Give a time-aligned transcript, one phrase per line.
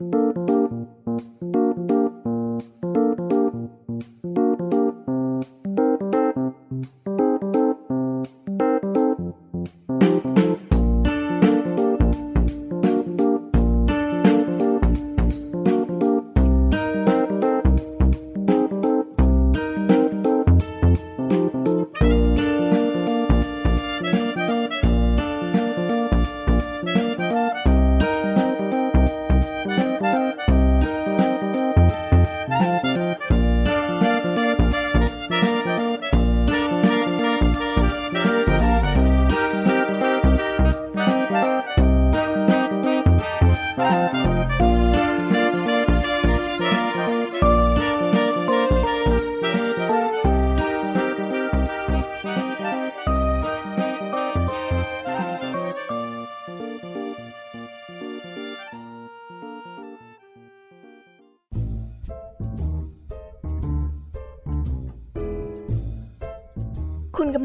[0.00, 1.49] คุ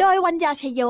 [0.00, 0.80] โดยวัญญาชยโย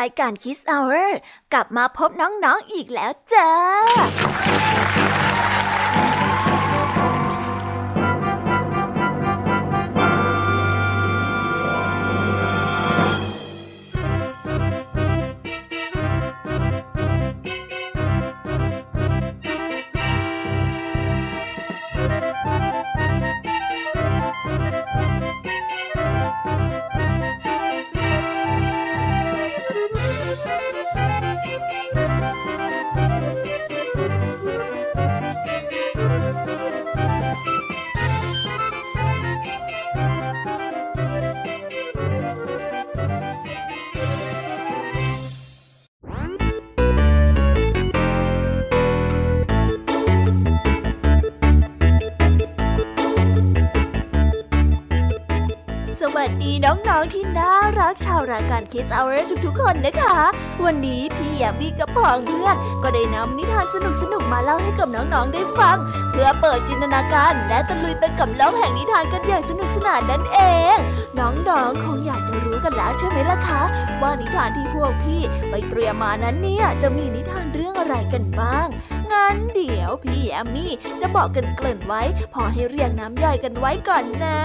[0.00, 1.08] รายการ Kiss Hour
[1.52, 3.50] กลับมาพบน้องๆออีกแล้วจ้า
[57.00, 59.14] องๆที่น่ารักชาวรายการคิสเอาเร
[59.46, 60.16] ทุกๆ คนนะคะ
[60.64, 63.76] วันนี้พี่แยมมี่กับพองเพื่อนก็ได้นำนิทานส
[64.12, 65.76] นุกๆมาเล่าให้กับน้องๆได้ฟัง
[66.10, 70.38] เพื่อเปิดจินตนาการและตะลุยไปกับโลกแห่งนิทานกันอย่างสนุกสนานนั่นเอ
[70.74, 70.76] ง
[71.18, 73.62] น้องๆคงอยากจะรู้กันแล้วใช่ไหมล่ะคะ
[74.00, 78.66] ว่านิทานที่พวกพี่ไปเตรียมมานั้นเนี่ยจะมีนิทานเรื่องอะไรกันบ้าง
[79.12, 82.02] งั้นเดี๋ยวพี่แอมมี่จะบอกกันเกริ่นไว้
[82.34, 84.38] พอให้เรียงน้ำย่อยกันไว้ก่อนนะ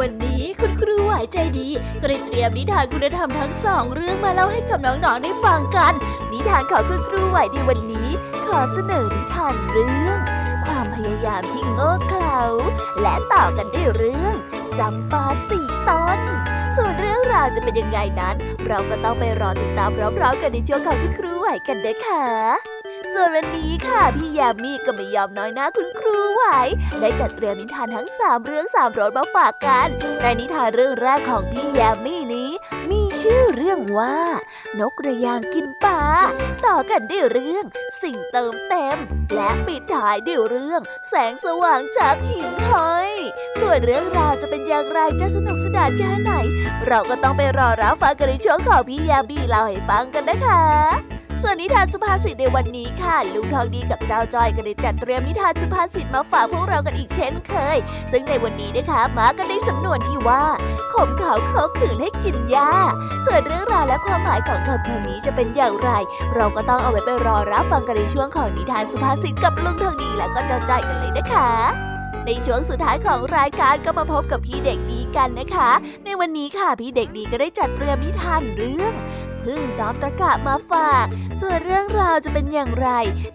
[0.00, 1.68] วันนี้คุณครูไหวใจดี
[2.00, 5.92] ก็ได้เตรียมนิทานคุณธรรมทั้งสองเรื่องมาเล่าให้กับน้องๆได้ฟังกัน
[6.32, 8.08] นิทานของคุณครูไหวในวันนี้
[8.46, 10.18] ขอเสนอนิทานเรื่อง
[10.66, 12.42] ความพยายามที่โง่เขลา
[13.00, 14.34] และต่อกันด้วยเรื่อง
[14.78, 16.18] จำปาสี่ต้น
[16.76, 18.36] ส่วนเรื่องราวจะเป็นยังไงนั้น
[18.66, 22.79] เราก็ต้องไปรอติดตามพร้อมๆกันในช่วงของคุณครูไหวกันเด้อค่ะ
[23.14, 26.42] ส่วนวันนี้ค่ะพี่ยามีก็ไม่ยอมน้อยหน้าคุณครูไหว
[27.00, 29.88] ได้จัดเตรียมนิทานทั้งสามเรื่องสามรสมาฝากกัน
[30.22, 32.50] ในนิทานเรื่องแรกของพี่ยามีนี้
[32.90, 34.16] มีชื่อเรื่องว่า
[34.78, 36.02] นกกระยางกินปลา
[36.66, 37.64] ต่อกันด้วยเรื่อง
[38.02, 38.96] สิ่งเติมเต็ม
[39.34, 43.10] และปิดท้ายด้วยเรื่อง แสงสว่างจากหินห้อย
[43.60, 46.32] ส่วนเรื่องราวจะเป็นอย่างไรจะสนุกสนานแค่ไหน
[46.86, 57.78] เราก็ต้องไปรอรับฟังกันในช่วงของพี่ยามีเล่าให้ฟังกันนะคะ ส่วนนิทานสุภาษิตในวันนี้ค่ะ ลุงทองดีกับเจ้าจอยก็ได้จัดเตรียมนิทานสุภาษิตมาฝากพวกเรากันอีกเช่นเคย
[58.12, 60.44] ซึ่งในวันนี้นะคะมากันในสำนวนที่ว่า
[60.92, 62.72] ขมเขาเขาขืนให้กินหญ้า
[63.26, 65.90] ส่วนเรื่องราวและความหมายของคำคำนี้จะเป็นอย่างไร
[66.34, 71.50] เราก็ต้องเอาไว้ไปรอรับฟังกันในช่วงของนิทานสุภาษิตกับลุงทองดีและก็เจ้าจอยกันเลยนะคะ
[72.26, 75.70] ในช่วงสุดท้ายของรายการก็มาพบกับพี่เด็กดีกันนะคะ
[76.04, 78.92] ในวันนี้ค่ะพี่เด็กดีก็ได้จัดเตรียมนิทานเรื่อง
[79.44, 81.06] พึ่งจอมตะกะมาฝาก
[81.40, 82.88] ส่วนเรื่องราวจะเป็นอย่างไร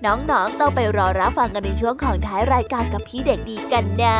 [0.05, 4.19] น้องๆต้องไปรอรับฟังกันในช่วงของท้ายรายการกับพี่เด็กดีกันนะ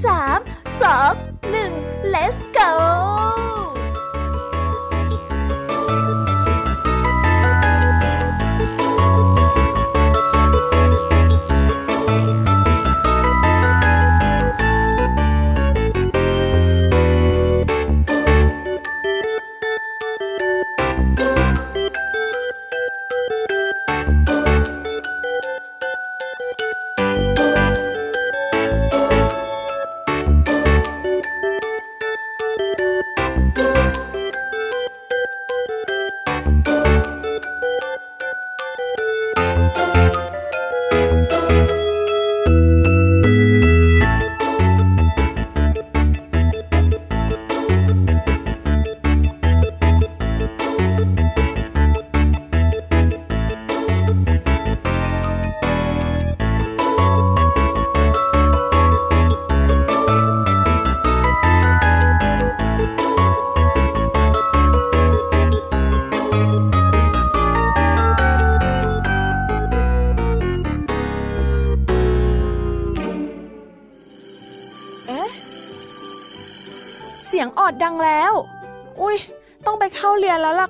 [0.05, 0.39] สาม
[0.81, 1.13] สอง
[1.51, 1.71] หนึ่ง
[2.13, 2.71] let's go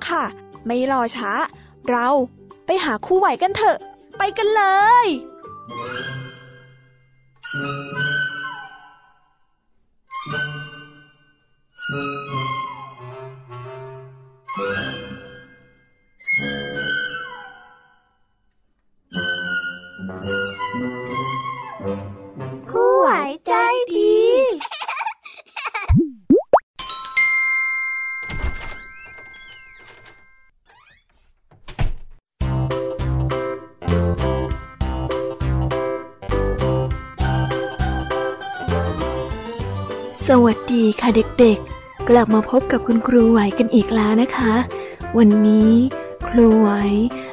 [0.08, 0.24] ค่ะ
[0.66, 1.32] ไม่รอช้า
[1.90, 2.06] เรา
[2.66, 3.78] ไปหาคู่ไหวกันเถอะ
[4.18, 4.62] ไปกันเล
[5.04, 5.06] ย
[41.16, 44.54] เด็กๆ กลับมาพบกับคุณครูไหวกันอีกแล้วนะคะ
[45.18, 45.72] วันนี้
[46.28, 46.70] ครูไหว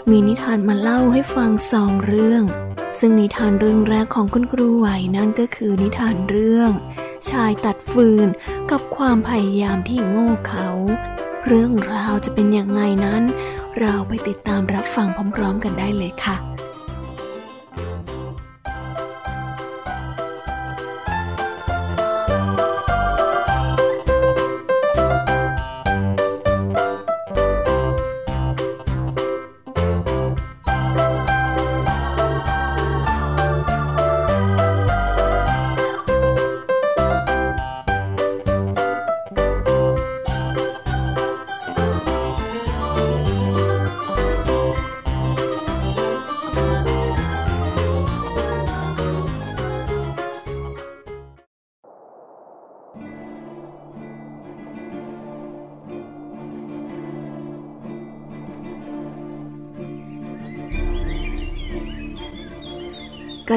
[0.09, 2.43] มีนิทานมาเล่าให้ฟังสองเรื่อง
[2.99, 6.69] ซึ่งนิทานเรื่องแรกของคุณครูไหวนั่นก็คือนิทานเรื่อง
[7.29, 8.27] ชายตัดฟืน
[8.71, 10.69] กับความพยายามที่โง่เขา
[11.47, 13.23] เรื่องราวจะเป็นอยังไงนั้น
[13.79, 16.48] เราไปติดตามรับฟังพร้อม ๆ กันได้เลยค่ะ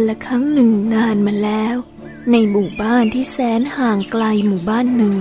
[0.03, 1.77] กันละครั้งหนึ่งนานมาแล้ว
[2.31, 5.15] ในหมู่บ้านที่แสนห่างไกลหมู่บ้านหนึ่ง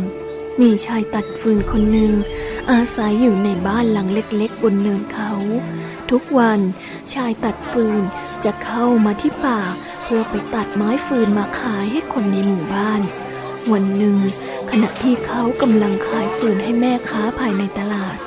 [0.62, 2.14] มีชายตัดฟืนคนหนึ่ง
[2.72, 5.32] อาศัยอยู่ในบ้านหลังเล็กๆ บนเนินเขา
[6.12, 6.60] ทุกวัน
[7.14, 8.02] ชายตัดฟืน
[8.44, 9.62] จะเข้ามาที่ป่า
[10.04, 13.02] เพื่อไปตัดไม้ฟืนมาขายให้คนในหมู่บ้าน
[13.72, 14.18] วันหนึ่ง
[14.72, 18.18] ขณะที่เขากำลังขายฟืนให้แม่ค้าภายในตลาด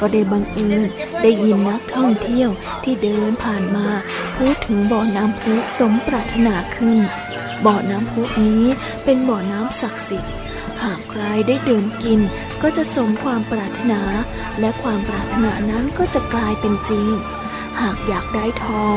[0.00, 0.88] ก็ได้บังเอิญ
[1.22, 2.50] ได้ยินนักท่องเที่ยว
[2.84, 3.88] ที่เดินผ่านมา
[4.66, 6.98] ถึงบ่อน้ำพุสมปรารถนาขึ้น
[7.66, 8.64] บ่อน้ำพุนี้
[9.04, 10.34] เป็นบ่อน้ำศักดิ์สิทธิ์
[10.82, 12.20] หากใครได้ดื่มกิน
[12.62, 14.02] ก็จะสมความปรารถนา
[14.60, 17.08] และความปรารถนานั้นก็จะกลายเป็นจริง
[17.80, 18.96] หากอยากได้ทอง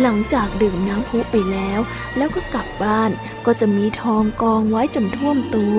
[0.00, 1.80] หลังจากดื่มน้ำพุไปแล้ว
[2.16, 3.10] แล้วก็กลับบ้าน
[3.46, 5.78] ก็จะมีทองกองไว้จนท่วมตัว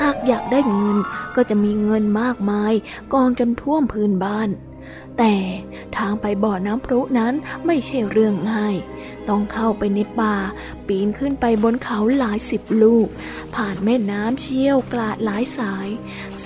[0.00, 0.96] หากอยากได้เงิน
[1.36, 2.72] ก็จะมีเงินมากมาย
[3.12, 4.48] กองจนท่วมพื้นบ้าน
[5.22, 5.36] แต่
[5.96, 7.34] ทางไปบ่อน้ำพุนั้น
[7.66, 8.76] ไม่ใช่เรื่องง่าย
[9.28, 10.36] ต้องเข้าไปในป่า
[10.86, 13.08] ปีนขึ้นไปบนเขาหลายสิบลูก
[13.54, 15.88] ผ่านแม่น้ำเชี่ยวกลาดหลายสาย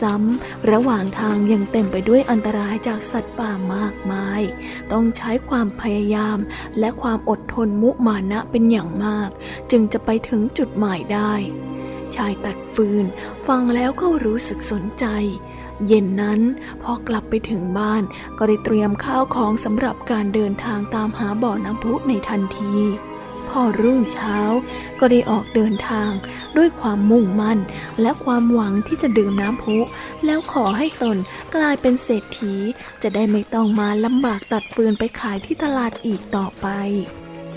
[0.00, 4.42] ซ้ำระหว่างทางยังเต็มไปด้วยอันตรายจากสัตว์ป่ามากมาย
[4.92, 6.38] ต้องใช้ความพยายาม
[6.78, 9.30] และความอดทนมุมานะเป็นอย่างมาก
[9.70, 11.32] จึงจะไปถึงจุดหมายได้
[12.14, 13.04] ชายตัดฟืน
[13.46, 15.06] ฟังแล้วก็รู้สึกสนใจ
[15.86, 16.40] เย็นนั้น
[16.82, 18.02] พอกลับไปถึงบ้าน
[18.38, 22.74] ก็ได้เตรียมข้าวของสำหรับการเดินทางตามหาบ่อน้ำพุในทันที
[23.48, 24.38] พอรุ่งเช้า
[25.00, 26.10] ก็ได้ออกเดินทาง
[26.56, 27.58] ด้วยความมุ่งมั่น
[28.00, 29.78] และความหวังที่จะดื่มน้ำพุ
[30.24, 31.16] แล้วขอให้ตน
[31.54, 32.54] กลายเป็นเศรษฐี
[33.02, 36.66] จะได้ไม่ต้องมาลำบากตัดฟืนไปขายที่ตลาดอีกต่อไป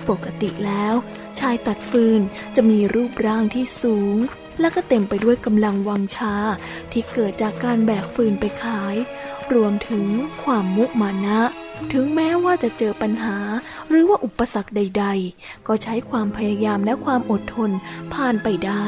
[0.10, 0.94] ปกติแล้ว
[1.40, 2.20] ชายตัดฟืน
[2.56, 4.16] จะมีรูปร่างที่สูง
[4.60, 6.36] และก็เต็มไปด้วยกำลังวังชา
[6.92, 8.96] ที่เกิดจากการแบกฟืนไปขาย
[9.54, 10.08] รวมถึง
[10.44, 11.42] ความมุมานะ
[11.94, 13.38] ถึงแม้ว่าจะเจอปัญหา
[13.90, 17.72] หรือว่าอุปสรรคใด ๆ ก็ใช้ความพยายามและความอดทน
[18.14, 18.86] ผ่านไปได้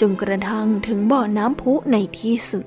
[0.00, 2.66] จนกระทั่งถึงบ่อน้ำพุในที่สุด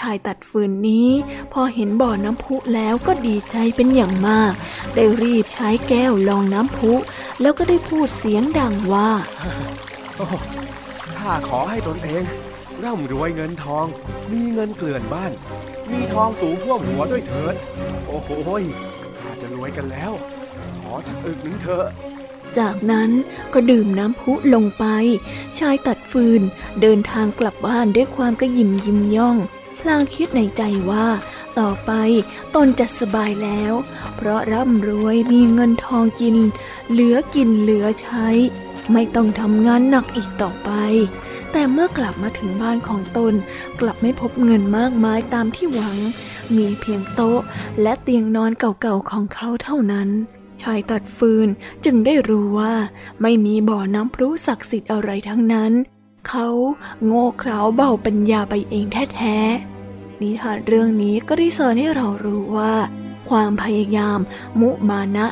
[0.00, 1.08] ชายตัดฟืนนี้
[1.52, 4.52] พอเห็นบ่อน้ำพุแล้วก็ดีใจเป็นอย่างมาก
[4.94, 6.92] ได้รีบใช้แก้วลองน้ำพุ
[7.40, 9.10] แล้วก็ได้พูดเสียงดังว่า
[11.18, 12.22] ข้าขอให้ตนเอง
[12.84, 13.86] ร่ำรวยเงินทอง
[14.32, 15.32] มีเงินเกลื่อนบ้าน
[15.90, 17.54] มีทองสูงท่วมหัวด้วยเถิด
[18.06, 18.28] โอ้โห
[19.20, 20.12] ข้าจะรวยกันแล้ว
[20.80, 21.86] ขอถักอึกหนึ่งเถอะ
[22.58, 23.10] จากนั้น
[23.52, 24.84] ก็ดื่มน้ำพุลงไป
[25.58, 26.40] ชายตัดฟืน
[26.80, 29.36] เดินทางกลับบ้านด้วยความกระยิมยิมย่อง
[29.80, 31.06] พลางคิดในใจว่า
[31.58, 31.92] ต่อไป
[32.54, 33.72] ตนจะสบายแล้ว
[34.16, 36.36] เพราะร่ำรวยมีเงินทองกิน
[36.90, 38.28] เหลือกินเหลือใช้
[38.92, 40.70] ไม่ต้องทำงานหนักอีกต่อไป
[41.52, 43.34] แต่เมื่อกลับมาถึงบ้านของตน
[43.80, 45.98] กลับไม่พบเงินมากมายตามที่หวัง
[46.56, 47.40] มีเพียงโต๊ะ
[47.82, 50.08] และเตียงนอนเก่าๆของเขาเท่านั้น
[50.62, 51.48] ชายตัดฟืน
[51.84, 52.74] จึงได้รู้ว่า
[53.22, 55.72] ไม่มีบ่อน้ำพรุศักดิ์สิทธิ์อะไรทั้งนั้น
[56.28, 56.48] เขา
[57.04, 58.84] โง่เขลาเบาปัญญาไปเอง
[59.16, 62.74] แท้ๆนิทานเรื่องนี้ก็ได้สอนให้เรารู้ว่า
[63.28, 64.20] ความพยายาม
[64.60, 65.28] มุมานะ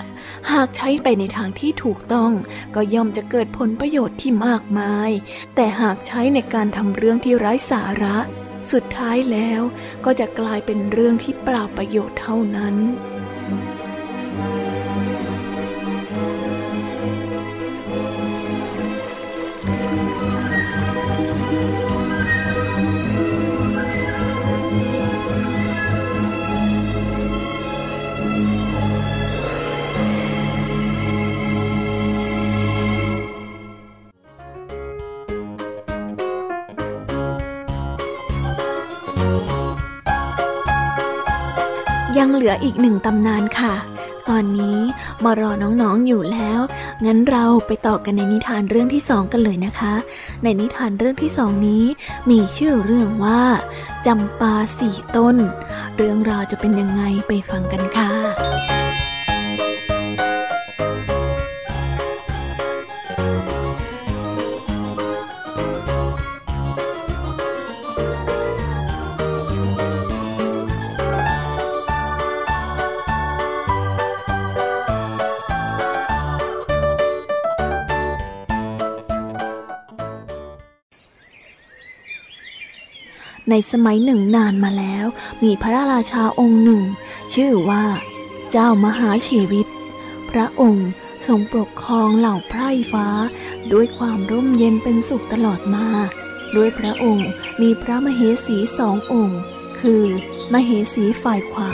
[0.53, 2.33] หากใช้ไปในทางที่ถูกต้อง
[2.75, 5.11] ก็ย่อมจะเกิดผลประโยชน์ที่มากมาย
[5.55, 8.17] แต่หากใช้ในการทำเรื่องที่ไร้สาระ
[8.73, 9.63] สุดท้ายแล้ว
[10.05, 12.77] ก็จะกลายเป็นเรื่องที่เปล่าประโยชน์เท่านั้น
[42.47, 43.75] ลืออีกหนึ่งตำนานค่ะ
[44.29, 44.79] ตอนนี้
[45.25, 46.61] มารอน้องๆอยู่แล้ว
[47.05, 49.95] งั้นเราไปต่อกันในนิทานเรื่องที่สองกันเลยนะคะ
[50.43, 51.85] ในนิทานเรื่องที่สองนี้
[52.31, 53.43] มีชื่อเรื่องว่า
[54.07, 55.37] จำปาสี่ต้น
[55.97, 58.76] เรื่องราวจะเป็นยังไงไปฟังกันค่ะ
[83.51, 85.07] ในสมัยหนึ่งนานมาแล้ว
[85.43, 86.83] มีพระราชาองค์หนึ่ง
[87.35, 87.85] ชื่อว่า
[88.51, 89.67] เจ้ามหาชีวิต
[90.31, 90.89] พระองค์
[91.27, 93.09] ทรงปกครองเหล่าไพร่ฟ้า
[93.73, 95.89] ด้วยความร่มเย็นเป็นสุขตลอดมา
[96.57, 97.29] ด้วยพระองค์
[97.63, 99.41] มีพระมเหสีสององค์
[99.81, 100.05] คือ
[100.53, 101.73] มเหสีฝ่ายขวา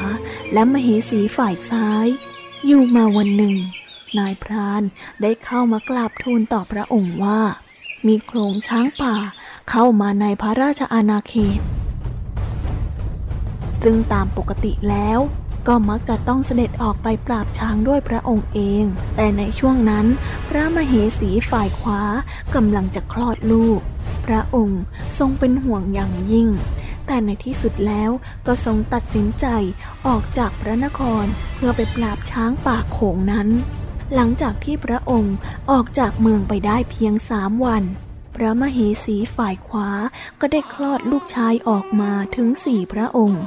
[0.53, 2.07] และมเหสีฝ่ายซ้าย
[2.67, 3.55] อยู่มาวันหนึ่ง
[4.19, 4.83] นายพราน
[5.23, 7.41] ได้เข้ามากราบทูลต่อพระองค์ว่า
[8.07, 9.17] มีโครงช้างป่า
[9.71, 11.61] เข้ามาในพระราชอาณาเขต
[13.83, 15.19] ซึ่งตามปกติแล้ว
[15.69, 18.85] ก็มักจะต้องเสด็จออกไปปราบช้างด้วยพระองค์เอง
[19.17, 20.07] แต่ในช่วงนั้น
[20.49, 22.03] พระมเหสีฝ่ายขวา
[22.55, 23.81] กำลังจะคลอดลูก
[24.27, 24.83] พระองค์
[25.19, 26.49] ทรงเป็นห่วงอย่างยิ่ง
[27.07, 28.11] แต่ในที่สุดแล้ว
[28.47, 29.47] ก็ทรงตัดสินใจ
[30.07, 33.49] ออกจากพระนครเพื่อไปปราบช้างป่าโขงนั้น
[34.15, 35.37] หลังจากที่พระองค์
[35.71, 37.83] ออกจากเมืองไปได้เพียงสามวัน
[38.35, 39.91] พระมเหสีฝ่ายขวา
[40.41, 43.43] ก็ได้คลอดลูกชายออกมาถึงสี่พระองค์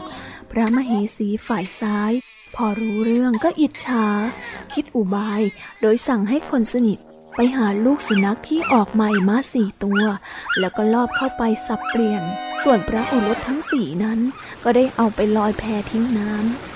[0.51, 2.11] พระมเหสีฝ่ายซ้าย
[2.55, 4.05] พอรู้เรื่องก็อิจฉา
[4.73, 5.41] คิดอุบาย
[5.81, 6.99] โดยสั่งให้คนสนิท
[7.35, 10.01] ไปหาลูกสุนัขที่ออกใหม่มาสี่ตัว
[10.59, 12.23] แล้วก็ลอบเข้าไปสับเปลี่ยน
[12.63, 14.19] ส่วนพระโอรสทั้งสี่นั้น
[14.63, 16.74] ก็ได้เอาไปลอยแพทิ้งน้ำ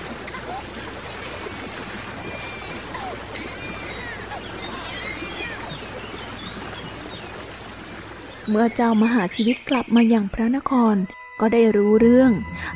[8.50, 10.96] เมื่อเจ้ามหาชีวิตกลับมาอย่างพระนคร
[11.40, 12.32] ก็ได้รู้เรื่อง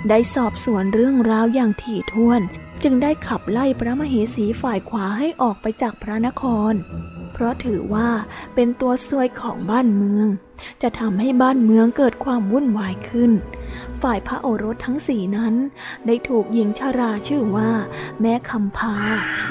[0.08, 2.40] ได้สอบสวนเรื่องราวอย่างถี่ถ้วน
[2.82, 6.74] จึงได้ขับไล่พระมเหสีฝ่ายขวาให้ออกไปจากพระนคร
[7.32, 8.08] เพราะถือว่า
[8.54, 10.26] เป็นตัวซวยของบ้านเมือง
[10.82, 13.32] จะทำให้บ้านเมืองเกิดความวุ่นวายขึ้น
[14.02, 15.54] ฝ่ายพระโอรสทั้งสี่นั้น
[16.06, 17.70] ได้ถูกหญิงชาราชื่อว่า
[18.20, 18.94] แม่คำพา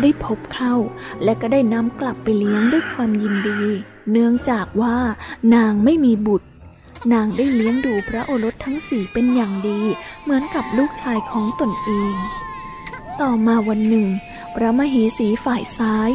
[0.01, 0.75] ได้พบเข้า
[1.23, 3.61] และก็ได้นำกลับไปเลี้ยงด้วยความยินดี
[4.11, 4.97] เนื่องจากว่า
[5.55, 6.47] นางไม่มีบุตร
[7.13, 9.79] นางได้เลี้ยงดูพระโอรสทั้งสี่เป็นอย่างดี
[10.21, 12.13] เหมือนกับลูกชายของตนเอง
[13.21, 14.07] ต่อมาวันหนึ่ง
[14.55, 16.09] พระมเหสีฝ่ายซ้าย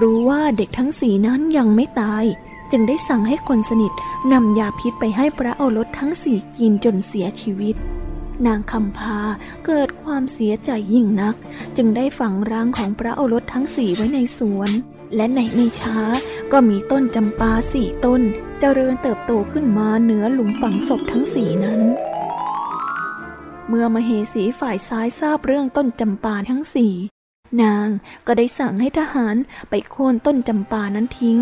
[0.00, 2.24] รู้ว่าเด็กทั้งสี่นั้นยังไม่ตาย
[2.70, 3.92] จึงได้สั่งให้คนสนิท
[4.32, 7.76] นำยาพิษไปให้พระโอรสทั้งสี่กินจนเสียชีวิต
[8.46, 9.18] นางคำพา
[9.66, 11.34] เกิดความเสียใจยิ่งนัก
[11.76, 14.70] จึงได้ฝังร่างของพระโอรสทั้งสี่ไว้ในสวน
[15.16, 15.98] และในไม่ช้า
[16.52, 18.22] ก็มีต้นจำปาสี่ต้น
[18.60, 21.80] เจริญเติบโตขึ้นมาเหนือหลุมฝังศพทั้งสี่นั้น
[23.68, 26.94] เมื่อมเหสีฝ่ายซ้ายทราบเรื่องต้นจำปาทั้งสี่
[27.62, 27.88] นาง
[28.26, 29.36] ก็ได้สั่งให้ทหาร
[29.70, 31.38] ไปโค่นต้นจำปานั้นทิ้ง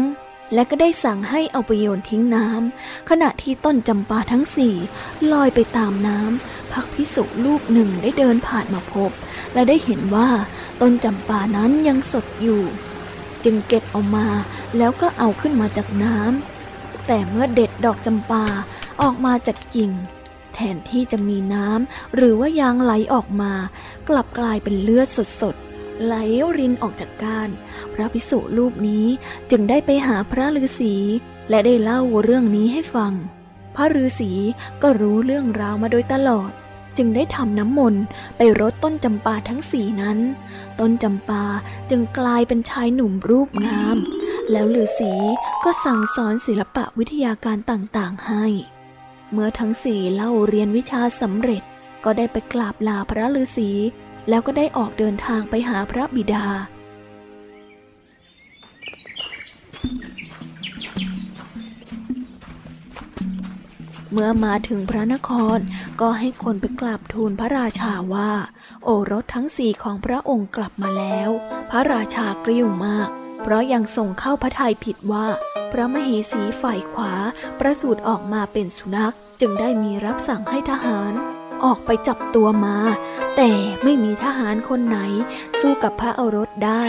[0.54, 4.74] และก็ได้สั่งให้เอาไปโยนทิ้งน้ำขณะที่ต้นจำปาทั้งสี่
[5.32, 9.10] ลอยไปตามน้ำพักพิสุลูกหนึ่งได้เดินผ่านมาพบ
[9.54, 10.28] และได้เห็นว่า
[10.80, 12.62] ต้นจำปานั้นยังสดอยู่
[13.44, 14.26] จึงเก็บเอามา
[14.78, 18.44] แล้วก็เอาขึ้นมาจากน้ำแต่เมื่อเด็ดดอกจำปา
[19.00, 19.92] ออกมาจากกิ่ง
[20.54, 23.52] แทนที่จะมีน้ำหรือว่ายางไหลออกมา
[24.08, 25.08] กลับกลายเป็นเลือด
[25.40, 26.14] สดๆไหล
[26.56, 27.50] รินออกจากก้าน
[27.92, 29.06] พระภิกษุรูปนี้
[29.50, 30.94] จึงได้ไปหาพระฤาษี
[31.50, 33.12] และได้เล่าเรื่องนี้ให้ฟัง
[33.76, 34.32] พระฤาษี
[34.82, 36.50] ก็รู้เรื่องราวมาโดยตลอด
[36.98, 38.02] จึงได้ทำน้ำมนต์
[38.36, 40.18] ไปรดต้นจำปาทั้งสี่นั้น
[40.80, 41.44] ต้นจำปา
[41.90, 43.98] จึงกลายเป็นชายหนุ่มรูปงาม
[44.50, 45.12] แล้วฤาษี
[45.64, 48.46] ก็สั่งสอนศิลปะวิทยาการต่างๆให้
[49.32, 51.62] เมื่อทั้งสี่เล่าเรียนวิชาสำเร็จ
[52.04, 53.70] ก็ได้ไปกราบลาพระฤาษี
[54.28, 56.46] แล้วก็ได้ออกเดินทางไปหาพระบิดา
[64.12, 65.58] เมื่อมาถึงพระนคร
[66.00, 68.30] ก็ให้คนไปกราบทูลพระราชาว่า
[68.84, 71.30] โอรสทั้งสี่ของพระองค์กลับมาแล้ว
[71.70, 73.08] พระราชากริ้วมาก
[73.42, 75.26] เพราะยังส่งเข้าพระทัยผิดว่า
[75.72, 77.12] พระมเหสีฝ่ายขวา
[77.60, 81.12] ประสูติออกมาเป็นสุนัข จึงได้มีรับสั่งให้ทหาร
[81.64, 82.76] ออกไปจับตัวมา
[83.36, 83.50] แต่
[83.82, 84.98] ไม่มีทหารคนไหน
[85.60, 86.84] สู้กับพระโอรสได้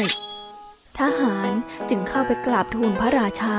[1.00, 1.52] ทหาร
[1.90, 3.58] จึงเข้าไปกราบทูลพระราชา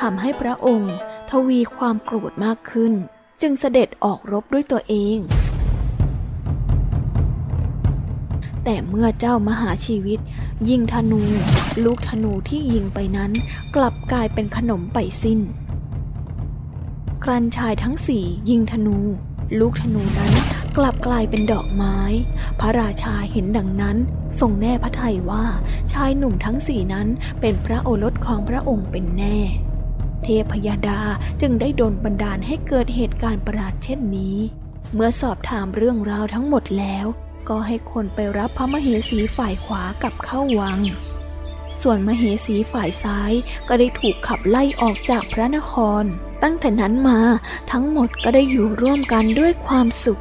[0.00, 0.94] ทำให้พระองค์
[1.30, 2.92] ทวีความโกรธมากขึ้น
[3.42, 5.18] จึงเสด็จออกรบด้วยตัวเอง
[8.64, 10.18] แต่เมื่อเจ้ามหาชีวิต
[10.68, 11.22] ยิงธนู
[11.84, 13.30] ลูกธนูที่ยิงไปนั้น
[13.74, 15.40] กลับกลายเป็นขนมไปสิ้น
[17.24, 18.96] ครันชายทั้งสี่ยิงธนู
[19.60, 20.32] ลูกธนูนั้น
[20.76, 21.98] กลับกลายเป็นดอกไม้
[22.60, 23.96] พระราชาเห็นดังนั้น
[24.40, 25.44] ทรงแน่พระทัยว่า
[25.92, 27.08] ชายหนุ่มทั้งสี่นั้น
[27.40, 29.38] เป็นพระโอรสของพระองค์เป็นแน่
[30.26, 31.00] เทพยดา
[31.40, 34.36] จึงได้โดลบันดาลให้เกิดเหตุการณ์ประหลาดเช่นนี้
[34.94, 37.06] เมื่อสอบถามเรื่องราวทั้งหมดแล้ว
[37.48, 40.80] ก็ให้คนไปรับพระมเหสีฝ่ายขวากับเข้าวัง
[41.82, 43.32] ส่วนมเหสีฝ่ายซ้าย
[43.68, 46.04] ก็ได้ถูกขับไล่ออกจากพระนคร
[46.42, 47.20] ตั้งแต่นั้นมา
[47.72, 50.20] ทั้งหมดก็ได้อยู่ร่วมกันด้วยความสุข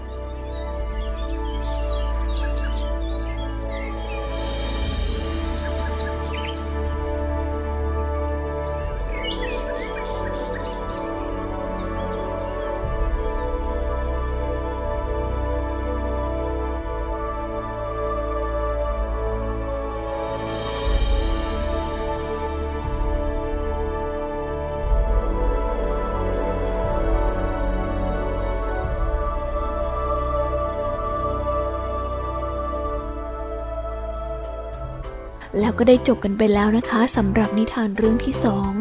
[35.78, 38.72] ก็ได้จบกันไปแล้วนะคะสำหรับนิทานเรื่องที่สอง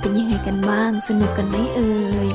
[0.00, 1.94] เป็นยังไงกันบ้าง สนุกกันไหมเอ่
[2.26, 2.28] ย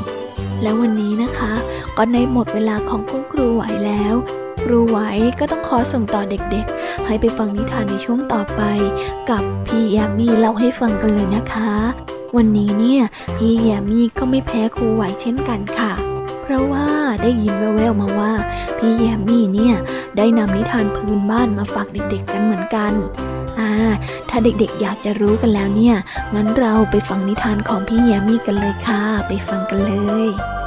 [0.62, 1.54] แล้ววันนี้นะคะ
[1.98, 4.16] ก็ในหมดเวลาของคุณครูไหวแล้ว
[4.64, 4.98] ครูไหว
[5.40, 8.62] ก็ต้องขอส่งต่อเด็กๆ ให้ไปฟังนิทานในช่วงต่อไป
[9.30, 11.74] กับพี่ยามีเล่าให้ฟังกันเลยนะคะ
[12.38, 13.04] วันนี้เนี่ย
[13.38, 15.94] พี่ยามีก็ไม่แพ้ครูไหวเช่นกันค่ะ
[16.44, 16.88] เพราะว่า
[17.24, 18.34] ได้ยินแววๆมาว่า
[18.78, 19.76] พี่แยมมี่เนี่ย
[20.18, 22.94] ได้นำนิทานพื้นบ้านมาฝากเด็กๆกันเหมือนกัน
[24.30, 25.96] ถ้าเด็กๆอยากจะรู้กันแล้วเนี่ย
[26.36, 29.94] งั้นเราไปฟังนิทานของพี่แยมมี่กันเลยค่ะ ไปฟังกันเล
[30.28, 30.59] ย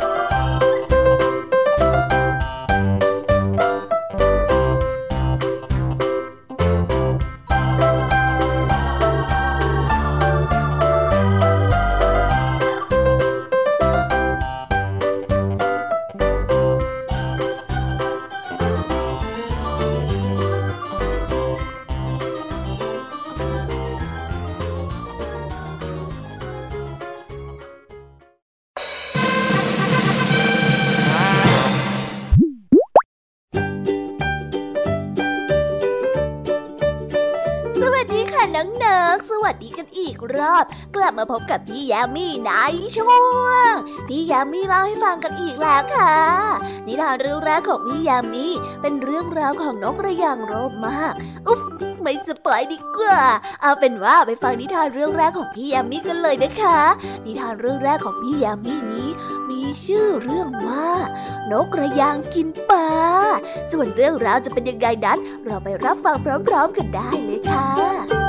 [39.61, 40.65] ตีกันอีกรอบ
[40.97, 42.51] กลับมาพบกับพี่ยามีใน
[42.97, 43.13] ช่ว
[43.71, 43.73] ง
[44.09, 46.17] พี่ยามีเล่าให้ฟังกันอีกแล้วค่ะ
[46.87, 48.47] นิทานเรื่องแรกของพี่ยามี
[48.83, 51.13] เป็นเรื่องราวของนกกระยางโรบมาก
[51.49, 51.61] อุ๊บ
[52.03, 53.21] ไม่สปอยดีกว่า
[53.63, 56.81] เอาเป็นว่าไปฟังนิทานเรื่องแรกของพี่ยามีกันเลยนะคะ
[57.25, 59.09] นิทานเรื่องแรกของพี่ยามีนี้
[59.51, 60.91] มีชื่อเรื่องว่า
[61.51, 62.91] นกกระยางกินปลา
[63.73, 66.17] ส่วนเรื่องราวจะเป็นยังไงนั้น เราไปรับฟัง
[66.49, 68.22] พร้อม ๆ กันได้เลยค่ะ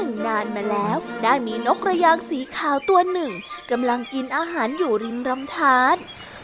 [0.00, 3.32] ึ่งนานมาแล้ว ได้มีนกกระยางสีขาวตัวหนึ่ง
[3.70, 5.96] กำลังกินอาหารอยู่ริมลำธาร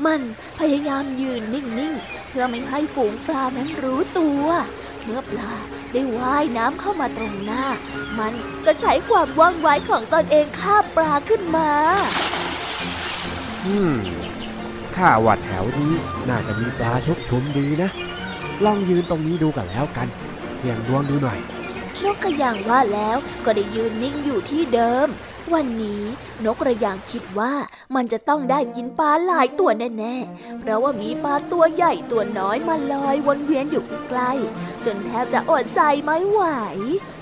[0.07, 0.21] มัน
[0.59, 4.47] พยายามยืนนิ่งๆ เพื่อไม่ให้ฝูงปลานั้นรู้ตัว
[5.05, 5.53] เมื่อปลา
[5.93, 7.64] ได้ว่ายน้ำเข้ามาตรงหน้า
[8.19, 8.35] มัน
[8.67, 11.71] ก็ใช้ความว่องไวของตนเองฆ่าปลาขึ้นมา
[13.67, 13.95] อืม
[14.97, 15.93] ข้าวัดแถวนี้
[16.29, 17.90] น่าจะมีปลาชกชุมดีนะ
[18.64, 20.09] ลองยืนตรงนี้ดูกันแล้วกัน
[20.57, 21.38] เสี่ยงดวงดูหน่อย
[22.02, 25.09] นกกระยางว่าแล้วก็ได้ยืนนิ่งอยู่ที่เดิม
[25.54, 26.02] วันนี้
[26.44, 27.52] นกกระยางคิดว่า
[27.94, 36.40] มันจะต้องได้กินปลาหลายตัวแน่ๆ เพราะว่ามีปลาตัวใหญ่ตัวน้อยมาลอยวนเวียนอยู่ใกล้ๆจนแทบจะอดใจไม่ไหว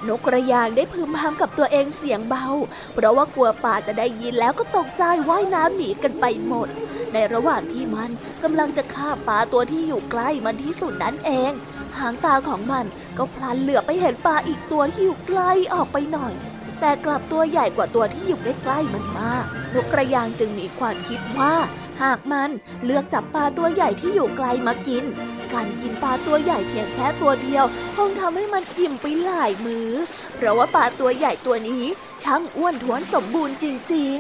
[0.09, 2.47] นกกระยางได้พึมพำกับตัวเองเสียงเบา
[2.95, 6.69] เพราะว่ากลัวปลาจะได้ยินแล้วก็ตกใจว่ายน้ำหนีกันไปหมด
[7.13, 8.11] ในระหว่างที่มัน
[8.43, 11.53] กำลังจะฆ่าปลาตัวที่อยู่ใกล้มันที่สุดนั้นเอง
[11.99, 12.85] หางตาของมัน
[13.19, 15.41] ก็พลันเหลือไปเห็นปลาอีกตัวที่อยู่ใกล
[15.75, 16.35] ออกไปหน่อย
[16.81, 21.55] แต่กลับตัวใหญ่กว่าตัวที่อยู่ใกล้ๆมันมากนกกระยางจึงมีความคิดว่า
[22.03, 22.51] หากมัน
[22.85, 25.05] เลือกจับปลาตัวใหญ่ที่อยู่ไกลมากิน
[25.53, 27.65] การกินปลาตัวใหญ่เพียงแค่ตัวเดียว
[27.97, 29.89] คงทำให้มันอิ่มไปหลายมือ
[30.37, 31.85] เพราะว่าปลาตัวใหญ่ตัวนี้
[32.25, 34.19] ช่างอ้วนท้วนสมบูรณ์จริง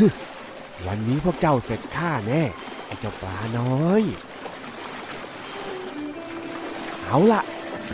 [0.00, 2.42] ๆวันนี้พวกเจ้าเสร็จข้าแน่
[2.86, 4.02] ไอ้เจ้าปลาน้อย
[7.06, 7.42] เอาละ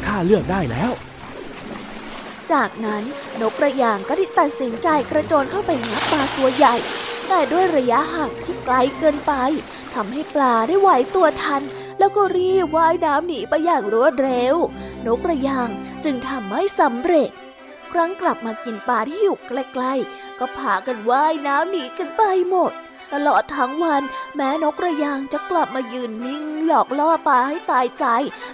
[0.07, 0.93] ข้าเลือกได้แล้ว
[2.53, 3.05] จากนั้น
[3.41, 6.77] นกกระยางก็ได้ตัดสินใจกระโจนเข้าไปงับปลาตัวใหญ่
[7.29, 9.33] แต่ด้วยระยะห่างที่ไกลเกินไป
[9.95, 11.63] ทำให้ปลาได้ไหวตัวทัน
[11.99, 14.57] แล้วก็รีบว่ายน้ำหนีไปอย่างรวดเร็ว
[15.07, 15.69] นกกระยาง
[16.05, 17.31] จึงทำไม่สำเร็จ
[17.93, 22.73] ครั้งกลับมากินปลาที่อยู่ใกล้ๆก็พากันว่ายน้ำหนีกันไปหมด
[23.13, 24.03] ตลอดทั้งวัน
[24.35, 28.05] แม้นกกระยางจะกลับมายืนนิ่ง หลอกล่อปลาให้ตายใจ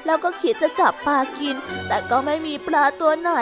[0.06, 1.56] แล้วก็คิดจะจับปลากิน
[1.88, 3.32] แต่ก็ไม่มีปลาตัวไหน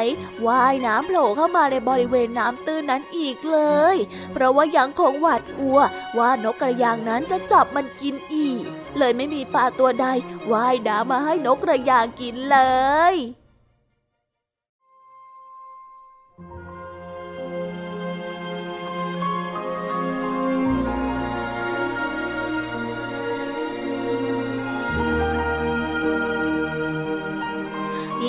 [0.46, 3.60] ว่ายน้ำโผล่เข้ามาในบริเวณน้ำตื้นนั้นอีกเล
[3.94, 3.96] ย
[4.32, 5.78] เพราะว่ายังคงหวาดกลัว
[6.18, 8.64] ว่านกกระยางนั้นจะจับมันกินอีก
[8.98, 10.06] เลยไม่มีปลาตัวใด
[10.52, 12.58] ว่ายน้ำมาให้นกกระยางกินเล
[13.14, 13.16] ย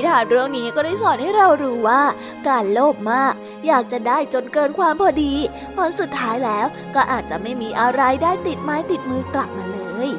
[0.07, 2.01] ทานเรื่องนี้ก็ได้สอนให้เรารู้ว่า
[2.47, 3.33] การโลภมาก
[3.67, 5.33] อยากจะได้จนเกินความพอดี
[5.75, 6.65] ผลสุดท้ายแล้ว
[6.95, 10.09] ก็อาจจะไม่มีอะไรได้ติดไม้ติดมือกลับมาเลย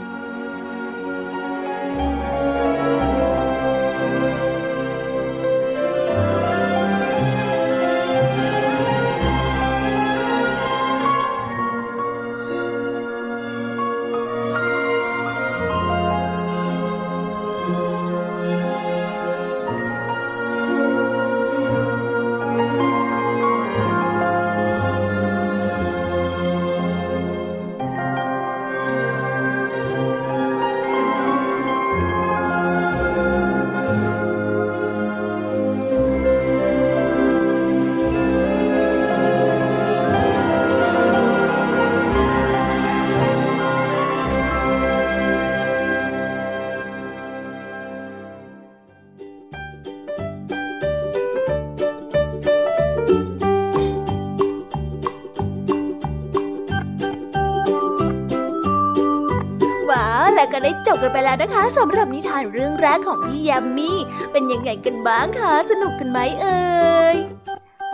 [61.09, 63.91] กันไปแล้วนะคะสำหรับนิทานเรื่องแรกของพี่ยามี
[64.33, 67.17] เป็นยังไงกันบ้างคะสนุกกันไหมเอ่ย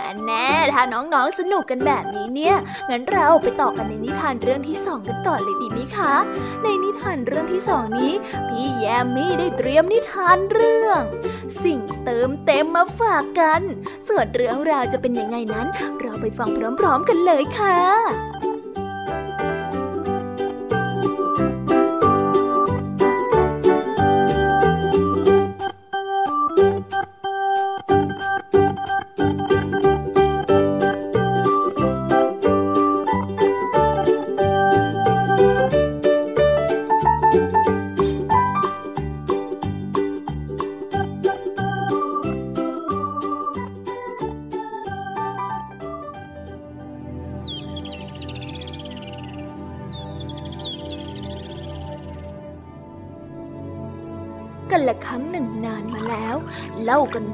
[0.01, 2.57] อันแน่ถ้าน้องๆสนุกกันแบบนี้เนี่ย
[2.91, 6.15] งั้นเราไปต่อกันในนิทานเรื่องที่สองกันต่อเลยดีไหมคะ
[6.63, 8.13] ในนิทานเรื่องที่สองนี้
[8.49, 11.01] พี่แยมมี่ได้เตรียมนิทานเรื่อง
[11.65, 13.61] สิ่งเติมเต็มมาฝากกัน
[14.09, 15.67] ส่วนเรื่องราวจะเป็นยังไงนั้น
[16.01, 16.49] เราไปฟัง
[16.81, 17.79] พร้อมๆกันเลยค่ะ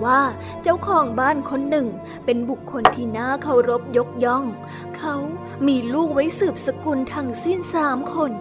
[0.04, 0.20] ว่า
[0.62, 1.88] เจ้าของบ้านคนหนึ่ง
[2.24, 4.44] เป็นบุคคลที่น่าเคารพยกย่อง
[4.98, 5.16] เขา
[5.66, 8.32] มีลูกไว้สืบสกุลทั้งสิ้นสามคน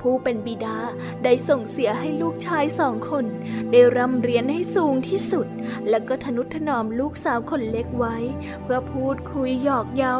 [0.00, 0.78] ผู้เป็นบิดา
[1.24, 3.24] ได้ส่งเสียให้ลูกชายสองคน
[3.70, 5.46] ได้ร่ำเรียนให้สูงที่สุด
[5.88, 8.16] แล้วก็ทนุถนอมลูกสาวคนเล็กไว้
[8.62, 10.14] เพื่อพูดคุยหยอกเย้า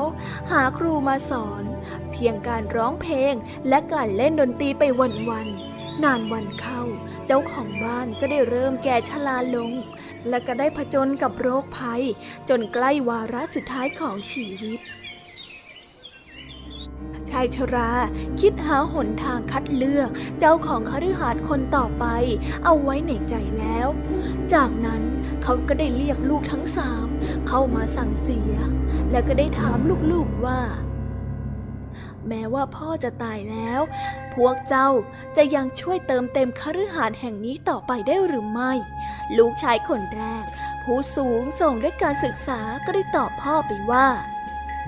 [0.50, 1.64] หาครูมาสอน
[2.12, 3.34] เพียงการร้องเพลง
[3.68, 4.82] และการเล่นดนตรีไป
[5.30, 5.69] วันๆ
[6.04, 6.82] นานวันเข้า
[7.26, 9.72] เจ้าของบ้านก็ได้เริ่มแก่ชราลง
[10.28, 12.02] และก็ได้ผจญกับโรคภัย
[12.48, 14.80] จนใกล้วาระสุดท้ายของชีวิต
[17.30, 17.90] ชายชรา
[18.40, 22.04] คิดหาหนทางคัดเลือกเจ้าของคฤหาสน์คนต่อไป
[22.64, 23.88] เอาไว้ในใจแล้ว
[24.54, 25.02] จากนั้น
[25.42, 27.08] เขาก็ได้เรียกลูกทั้งสาม
[27.48, 28.54] เข้ามาสั่งเสีย
[29.10, 29.78] และก็ได้ถาม
[30.12, 30.60] ลูกๆว่า
[32.30, 33.80] แม้ว่าพ่อจะตายแล้ว
[34.34, 34.88] พวกเจ้า
[35.36, 38.72] จะยังช่วยเติมเต็มคฤหาสน์แห่งนี้ต่อไปได้หรือไม่
[39.38, 40.44] ลูกชายคนแรก
[40.82, 44.06] ผู้สูงส่งด้วยการศึกษาก็ได้ตอบพ่อไปว่า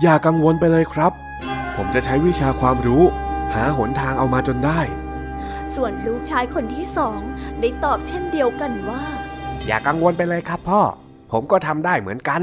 [0.01, 1.13] อย่ากังวลไปเลยครับ
[1.77, 3.03] ผมจะใช้วิชาความรู้
[3.55, 4.81] หาหนทางเอามาจนได้
[5.75, 7.21] ส่วนลูกชายคนที่สอง
[7.61, 9.05] ได้ตอบเช่นเดียวกันว่า
[9.67, 10.83] อย่ากังวลไปเลยครับพ่อ
[11.31, 12.43] ผมก็ทำได้เหมือนกัน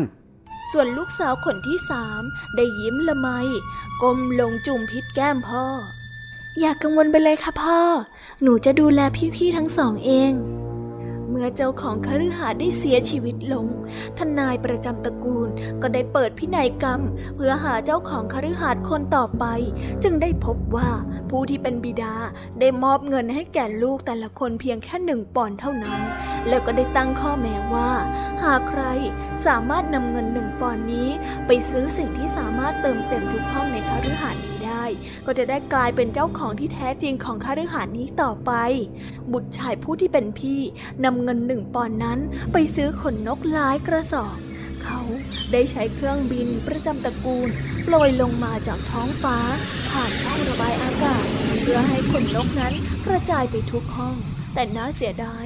[0.72, 2.22] ส่วนลูกสาวคนที่สาม
[2.56, 3.30] ได้ยิ้มละไม
[4.02, 5.66] ก้มลงจุ่มพิษแก้มพ่อ
[6.60, 7.80] อย่ากกังวลไปเลยค่ะพ่อ
[8.42, 9.00] หนูจะดูแล
[9.36, 10.59] พี่ๆทั้งสองเอง
[11.30, 13.66] เมื่อเจ้าของคฤหาสน์ได้เสียชีวิตลง
[14.18, 15.50] ทนายประจำตระกูล
[15.82, 17.02] ก็ได้เปิดพินัยกรรม
[17.36, 19.46] เพื่อหาเจ้าของคฤหาสน์คนต่อไป
[20.04, 20.90] จึงได้พบว่า
[21.30, 22.16] ผู้ที่เป็นบิดา
[22.60, 26.00] ได้มอบเงินให้แก่ลูกแต่ละคนเพียงแค่หนึ่งปอนเท่านั้น
[26.48, 27.92] แล้วก็ได้ตั้งข้อแม้ว่า
[28.44, 28.82] หากใคร
[29.46, 31.10] สามารถนำเงินหนึ่งปอนนี้
[31.48, 34.59] ไปซื้อสิ่งที่สามารถเติมเต็มทุกห้องในคฤหาสน์นี้ได้
[35.26, 38.52] ก็จะได้กลายเป็นเจ้าของที่แท้จริงของคฤหาสน์นี้ต่อไป
[39.32, 40.62] บุตรชายผู้ที่เป็นพี่
[41.04, 42.20] นำเงินหนึ่งปอนนั้น
[42.54, 44.38] ไปซื้อขนนกหลายกระสอบ
[44.84, 45.02] เขา
[45.52, 47.50] ได้ใช้เครื่องบินประจำตระกูล
[47.84, 49.38] โปรยลงมาจากท้องฟ้า
[49.90, 51.26] ผ่านช่องระบายอากาศ
[51.62, 52.74] เพื่อให้ขนนกนั้น
[53.06, 54.16] กระจายไปทุกห้อง
[54.54, 55.46] แต่น่าเสียดาย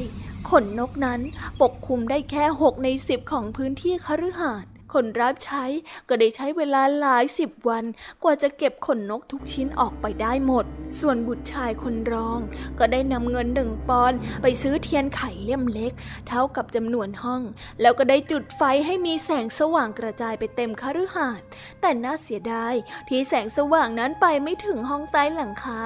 [0.50, 1.22] ขนนกนั้น
[1.62, 5.66] ปกคลุมได้แค่หกในสิบของพื้นที่คฤหาสน์ คนรับใช้
[6.10, 7.84] ก็ได้ใช้เวลาหลายสิบวัน
[8.24, 10.66] กว่าจะเก็บขนนกทุกชิ้นออกไปได้หมด
[11.00, 12.40] ส่วนบุตรชายคนรอง
[12.80, 15.92] ก็ได้นำเงินหนึ่งปอนไปซื้อเทียนไข่เล่มเล็ก
[16.28, 17.42] เท่ากับจำนวนห้อง
[17.82, 21.48] แล้วก็ได้จุดไฟให้มีแสงสว่างกระจายไปเต็มคฤหาสน์
[21.82, 22.74] แต่น่าเสียดาย
[23.10, 25.80] ที่แสงสว่างนั้นไปไม่ถึงห้องใต้หลังคา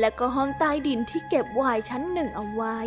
[0.00, 2.78] และก็ห้องใต้ดินที่เก็บวน์ชั้นหนึ่งเอาไว้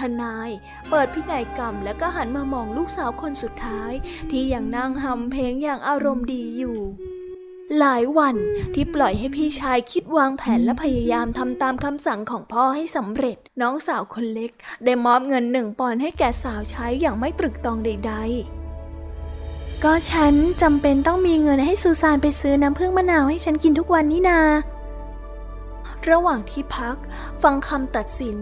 [0.00, 0.50] ทนาย
[0.90, 3.92] เปิดพินัยกรรมแล้วก็หันมามองลูกสาวคนสุดท้าย
[4.30, 6.78] ที่ยังนั่งหำเพลงอย่างอารมณ์ดีอยู่
[7.78, 8.36] หลายวัน
[8.74, 14.50] ที่ปล่อยให้พี่ชายคิดวางแผนและพยายามทำตามคำสั่งของพ่อให้สำเร็จ น้องสาวคนเล็ก
[14.84, 18.14] ได้มอบเงินหนึ่งปอนให้แก่สาวใช้อย่างไม่ตรึกตรองใด
[18.98, 24.40] ๆ ก็ฉันจำเป็นต้องมีเงินให้ซูซานไปซื้อน้ำผึ้งมะนาวให้ฉันกินทุกวันนี่นา
[26.10, 26.96] ระหว่างที่พัก
[27.42, 28.38] ฟังคำตัดสิน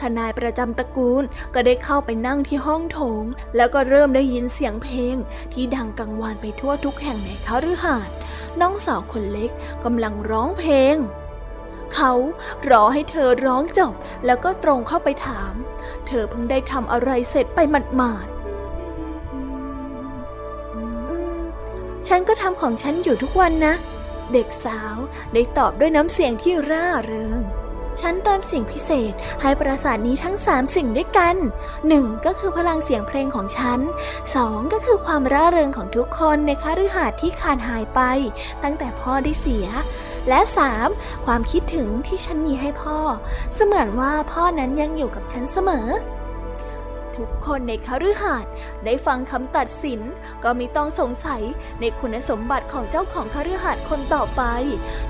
[0.00, 3.24] ทนายประจำตระกูลก็ได้เข้าไปนั่งที่ห้องโถง
[3.56, 5.16] แล้วก็เริ่มได้ยินเสียงเพลง
[5.52, 8.14] ที่ดังกังวานไปทั่วทุกแห่งในคฤหาสน์
[8.60, 9.50] น้องสาวคนเล็ก
[9.84, 10.96] กำลังร้องเพลง
[11.94, 12.12] เขา
[12.70, 13.94] รอให้เธอร้องจบ
[14.26, 15.52] แล้วก็ตรงเข้าไปถาม
[16.06, 17.58] เธอเพิ่งได้ทำอะไรเสร็จไป
[17.96, 18.36] หมาดๆ
[22.08, 23.74] ฉันก็ทำของฉันอยู่ทุกวันนะ
[24.32, 24.96] เด็กสาว
[25.32, 27.40] ได้ตอบด้วยน้ำเสียงที่ร่าเริง
[28.00, 31.36] ฉันเติมสิ่งพิเศษให้ปราสาทนี้ทั้งสามสิ่งด้วยกัน
[31.88, 33.80] หนึ่งก็คือพลังเสียงเพลงของฉัน
[34.34, 38.00] สองก็คือความร่าเริงของทุกคนในคฤหาสน์ที่ขาดหายไป
[38.62, 39.66] ตั้งแต่พ่อได้เสีย
[40.28, 40.88] และสาม
[41.26, 42.98] ความคิดถึงที่ฉันมีให้พ่อ
[43.54, 45.88] เสมือนว่าพ่อนั้นยังอยู่กับฉันเสมอ
[47.18, 48.52] ทุกคนในคฤหาสน์
[48.84, 50.00] ได้ฟังคำตัดสิน
[50.44, 51.42] ก็ม่ต้องสงสัย
[51.80, 54.42] ในคุณสมบัติของเจ้าของคฤหาสน์คนต่อไป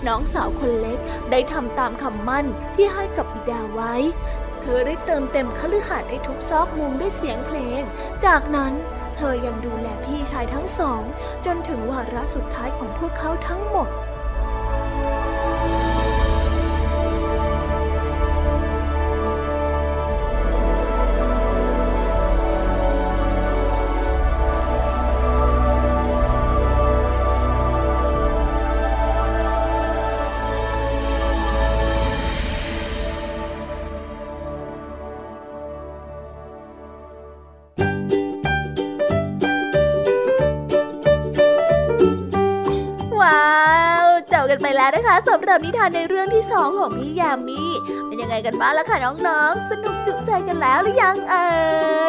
[0.07, 0.99] น้องสาวคนเล็ก
[1.31, 3.95] ได้ทำตามคำมั่นที่ให้กับบิดาไว้
[4.61, 7.83] เธอได้เติมเต็มคฤหาสน์ในทุกซอกมุมด้วยเสียงเพลง
[8.25, 8.73] จากนั้น
[9.16, 11.03] เธอยังดูแลพี่ชายทั้งสอง
[11.47, 13.88] จนถึงวาระสุดท้ายของพวกเขาทั้งหมด
[45.16, 47.62] นะคะสำหรับนิทานในเรื่องที่สองของพี่ยามี
[48.07, 51.48] เป็นยังไงกันบ้างล่ะคะน้องๆ สนุกจุใจกันแล้วหรือยังเอ่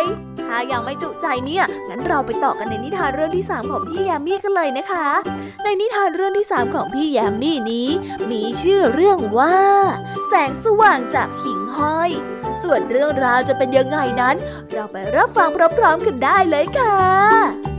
[0.04, 0.06] ย
[0.48, 5.08] ถ้ายังไม่จุใจเนี่ย งั้นเราไปต่อกันในนิทานเรื่องที่สามของพี่ยามีกันเลยนะคะ
[5.64, 7.90] ในนิทานเรื่องที่สามของพี่ยามีนี้
[8.32, 9.58] มีชื่อเรื่องว่า
[10.28, 12.12] แสงสว่างจากหิ่งห้อย
[12.64, 14.36] ส่วนเรื่องราวจะเป็นยังไงนั้น
[14.72, 17.77] เราไปรับฟังพร้อมๆกันได้เลยค่ะ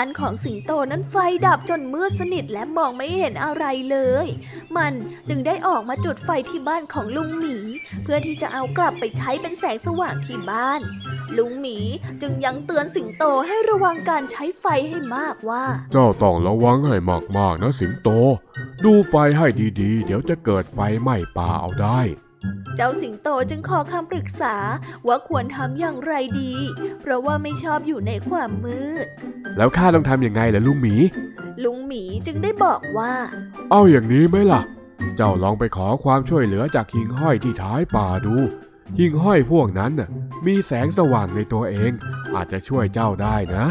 [0.00, 4.26] บ้านของสิงโตนั้นไฟดับจนมืดสนิทและมองไม่เห็นอะไรเลย
[4.76, 4.92] มัน
[5.28, 7.56] จึงได้ออกมาจุดไฟที่บ้านของลุงหมี
[8.02, 10.80] เพื่อที่จะเอากลับไปใช้เป็นแสงสว่างที่บ้าน
[11.36, 11.78] ลุงหมี
[12.22, 16.96] จึงยังเตือนสิงโตให้ระวังการใช้ไฟให้มากว่า เจ้าต้องระวังให้
[17.38, 18.08] มากๆนะสิงโต
[18.84, 19.46] ดูไฟให้
[19.80, 22.00] ดีๆ เดี๋ยวจะเกิดไฟไหม้ป่าเอาได้
[22.76, 24.54] เจ้าสิงโตจึงขอคำปรึกษา
[25.06, 26.54] ว่าควรทำอย่างไรดี
[27.00, 29.06] เพราะว่าไม่ชอบอยู่ในความมืด
[29.56, 30.94] แล้วข้าต้องทำยังไงล่ะลุงหมี
[31.64, 33.12] ลุงหมีจึงได้บอกว่า
[33.70, 34.62] เอาอย่างนี้ไหมล่ะ
[35.16, 38.36] เจ้าลองไปขอความช่วยเหลือจากหิ่งห้อยที่ท้ายป่าดู
[38.98, 40.08] หิ่งห้อยพวกนั้นน่ะ
[40.46, 41.92] มีแสงสว่างในตัวเอง
[42.34, 43.66] อาจจะช่วยเจ้าได้นะ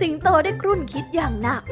[0.00, 1.62] สิงโตได้ครุ่นคิดอย่างหนัก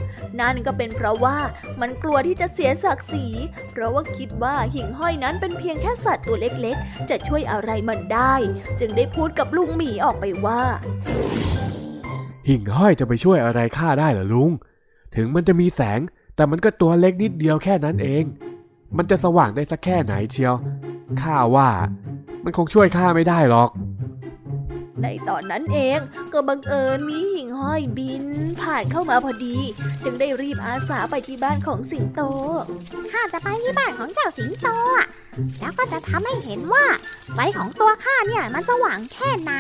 [0.41, 1.39] นั่นก็เป็นเพราะว่า
[1.81, 3.27] มันกลัวที่จะเสียศักดิ์ศรี
[3.71, 8.35] เพราะว่าคิดว่าหิ่งห้อยนั้นเป็นเพียงแค่สัตว์ตัวเล็กๆ จะช่วยอะไรมันได้
[8.81, 10.63] จึงได้พูดกับลุงหมีออกไปว่า
[12.49, 14.51] หิ่งห้อยจะไปช่วยอะไรข้าได้หรอลุง
[15.17, 16.01] ถึงมันจะมีแสง
[16.37, 18.25] แต่มันก็ตัวเล็กนิดเดียวแค่นั้นเอง
[18.97, 20.55] มันจะสว่างได้สักแค่ไหนเชียว
[21.23, 21.71] ข้าว่า
[22.45, 23.71] มันคงช่วยข้าไม่ได้หรอก
[25.03, 25.99] ในตอนนั้นเอง
[26.33, 28.25] ก็บังเอิญมีหิ่งห้อยบิน
[28.63, 29.59] ผ่านเข้ามาพอดี
[30.05, 32.23] จึงได้รีบอาสาไปที่บ้านของสิงโต
[33.13, 35.07] ข้าจะไปที่บ้านของเจ้าสิงโตอะ
[35.61, 36.85] แล้วก็จะทำให้เห็นว่า
[37.33, 39.53] ไฟของตัวข้าเนี่ยมันสว่างแค่ไหน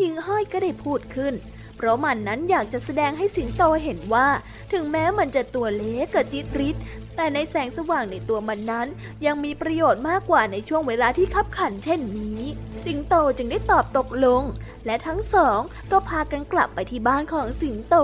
[0.00, 1.34] หิ่งห้อยก็ได้พูดขึ้น
[1.76, 4.28] เพราะมันนั้นอยากจะแสดงให้สิงโตเห็นว่า
[4.72, 6.76] ถึงแม้มันจะตัวเล็กกระจิตริด
[7.20, 8.88] แต่ในแสงสว่างในตัวมันนั้น
[9.26, 12.40] ยังมีประโยชน์มากกว่าในช่วงเวลาที่คับขันเช่นนี้
[12.84, 14.42] สิงโตจึงได้ตอบตกลง
[14.86, 15.60] และทั้งสอง
[15.90, 17.96] ก็พากันกลับไปที่บ้านของสิงโต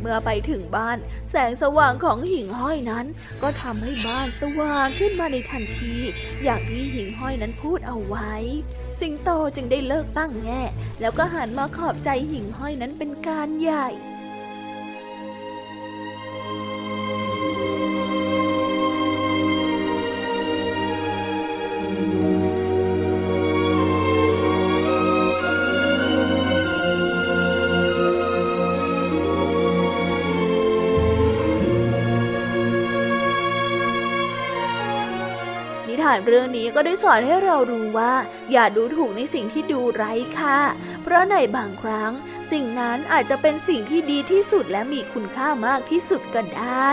[0.00, 0.98] เมื่อไปถึงบ้าน
[1.30, 3.06] แสงสว่างของหิ่งห้อยนั้น
[3.42, 5.94] ก็ทำให้บ้านสว่างขึ้นมาในทันที
[6.42, 8.32] อย่างที่หิ่งห้อยนั้นพูดเอาไว้
[9.00, 10.62] สิงโตจึงได้เลิกตั้งแง่
[11.00, 13.88] แล้วก็หันมาขอบใจหิ่งห้อยนั้นเป็นการใหญ่
[36.26, 38.14] เรื่องนี้ก็ได้สอนให้เรารู้ว่า
[38.52, 40.58] อย่าดูถูกในสิ่งที่ดูไร้ค่า
[41.02, 42.12] เพราะในบางครั้ง
[42.52, 46.90] สิ่งนั้นอาจจะเป็นสิ่งที่ดีที่สุดและมีคุณค่ามากที่สุดก็ได้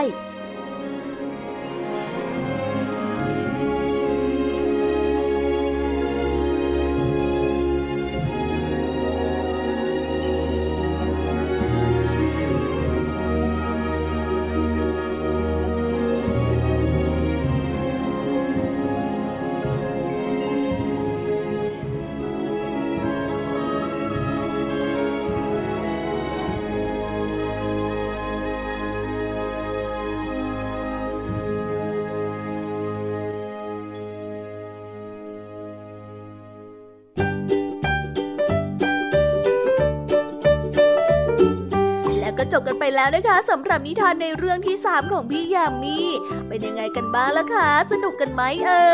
[42.96, 46.00] แล้วนะคะสำหรับนิทานในเรื่องที่ 3 ของพี่ยามี
[46.48, 48.88] เป็นยังไงกันบ้างล่ะคะ สนุกกันไหมเอ่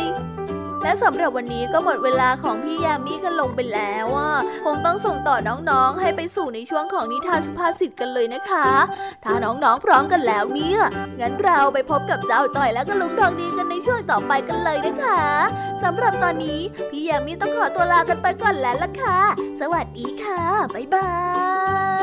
[0.00, 0.04] ย
[0.82, 4.32] และสำหรับวันนี้ก็หมดเวลาของพี่ยามีกันลงไปแล้วอะ
[4.64, 8.68] คงต้องส่งต่อน้องๆ ให้ไปสู่ในช่วงของนิทานสุภาษิตกันเลยนะคะ
[9.24, 10.80] ถ้าน้องๆพร้อมกันแล้วเนี่ย
[11.20, 15.22] งั้นเราไปพบกับเจ้าจ่อยและก็ลุงทองดีกันในช่วงต่อไปกันเลยนะคะ
[15.82, 19.20] สำหรับตอนนี้พี่ยามีต้องขอตัวลากันไปก่อนแล้วล่ะค่ะ
[19.60, 20.42] สวัสดีค่ะ
[20.74, 21.10] บ๊ายบา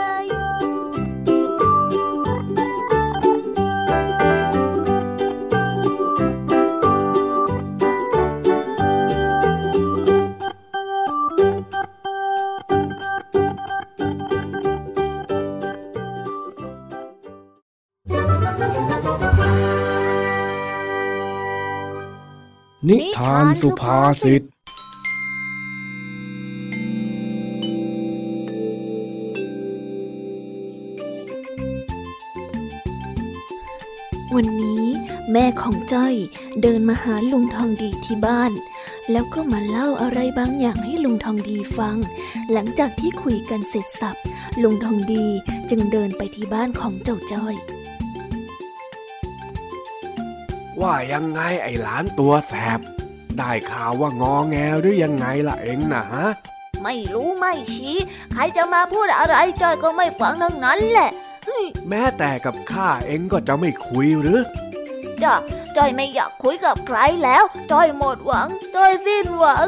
[0.03, 0.04] ย
[22.89, 24.41] นิทานสุภาษิต
[34.35, 34.83] วันนี้
[35.31, 36.15] แม่ของจ้อย
[36.61, 38.51] เดินมาหาลุงทองดีที่บ้าน
[39.11, 41.97] แล้วก็มาเล่าอะไรบางอย่างให้ลุงทองดีฟัง
[42.51, 44.15] หลังจากที่คุยกันเสร็จสับ
[44.63, 45.25] ลุงทองดี
[45.69, 47.55] จึงเดินไปที่บ้านของเจ้าจ้อย
[50.85, 52.79] ว่ายังไงไอ้หลานตัวแสบ
[53.37, 56.27] ได้ข่าวว่างอแงหรือยังไงล่ะเองนะฮะ
[56.83, 57.97] ไม่รู้ไม่ชี้
[58.33, 61.09] ใครจะมาพูดอะไรจ้อยก็ไม่ฟังทั้งนั้นแหละ
[61.89, 64.41] แม้แต่กับข้าเองก็จะไม่คุยหรือ
[65.23, 65.33] จ้ะ
[65.77, 69.67] จ้อยไม่อยากคุยกับใครแล้วจ้อยหมดหวังจ้อยสิ้นหวัง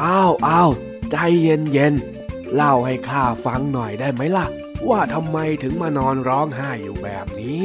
[0.00, 0.70] อ้าวอ้าว
[1.10, 4.46] ใจเย็นเย็นๆเล่าให้ข้าฟังหน่อยได้ไหมล่ะ
[4.88, 7.62] ว่าทำไมถึงมานอนร้องไห้อยู่แบบนี้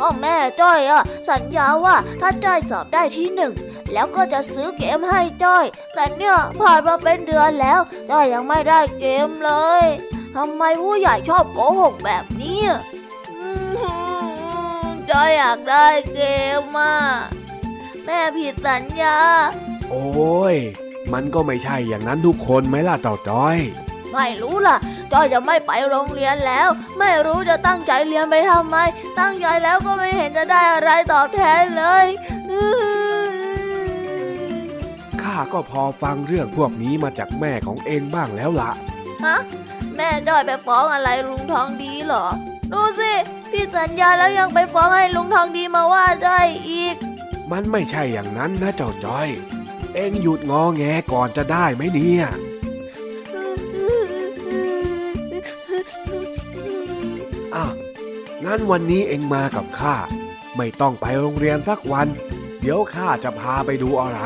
[0.00, 3.52] ก็แม่จ้อยอะสัญญาว่าถ้าจ้อยสอบได้ที่หนึ่ง
[3.92, 5.64] แล้วก็จะซื้อเกมให้จ้อย
[5.94, 9.52] แต่เนี่ยผ่านมาเป็นเดือนแล้วจ้อยยังไม่ได้เกมเล
[9.84, 9.86] ย
[10.36, 12.60] ทำไมผู้ใหญ่ชอบโกหกแบบนี้
[15.10, 16.20] จ้อยอยากได้เก
[16.60, 16.94] มอะ
[18.04, 19.16] แม่ผิดสัญญา
[19.90, 20.56] โอ้ย
[21.12, 23.58] มันก็ไม่ใช่อย่างนั้นทุกคนไหมล่ะเต่าจ้อย
[24.12, 24.76] ไม่รู้ล่ะ
[25.12, 28.76] จ้อยจะไม่ไปโรงเรียนแล้ว ไม่รู้จะตั้งใจเรียนไปทำไม
[29.20, 32.06] ตั้งใจแล้วก็ไม่เห็นจะได้อะไรตอบแทนเลย
[35.52, 38.70] ก็พอฟังเรื่องพวกนี้มาจากแม่ของเองบ้างแล้วละ่ะ
[39.24, 39.36] ฮะ
[39.96, 42.26] แม่จ้อยไปฟ้องอะไรลุงทองดีเหรอ
[42.72, 43.12] ดูสิ
[43.50, 46.96] พี่สัญญาแล้วยังไปฟ้องให้ลุงทองดีมาว่าจ้อยอีก
[47.50, 49.28] มันไม่ใช่อย่างนั้นนะเจ้าจ้อย
[49.94, 50.82] เองหยุดงอแง
[51.12, 52.24] ก่อนจะได้ไหมเนี่ย
[57.56, 57.66] อะ
[58.44, 59.96] งั้นวันนี้เองมากับข้า
[60.56, 62.08] ไม่ต้องไปโรงเรียนสักวัน
[62.60, 64.20] เดี๋ยวข้าจะพาไปดูอะไร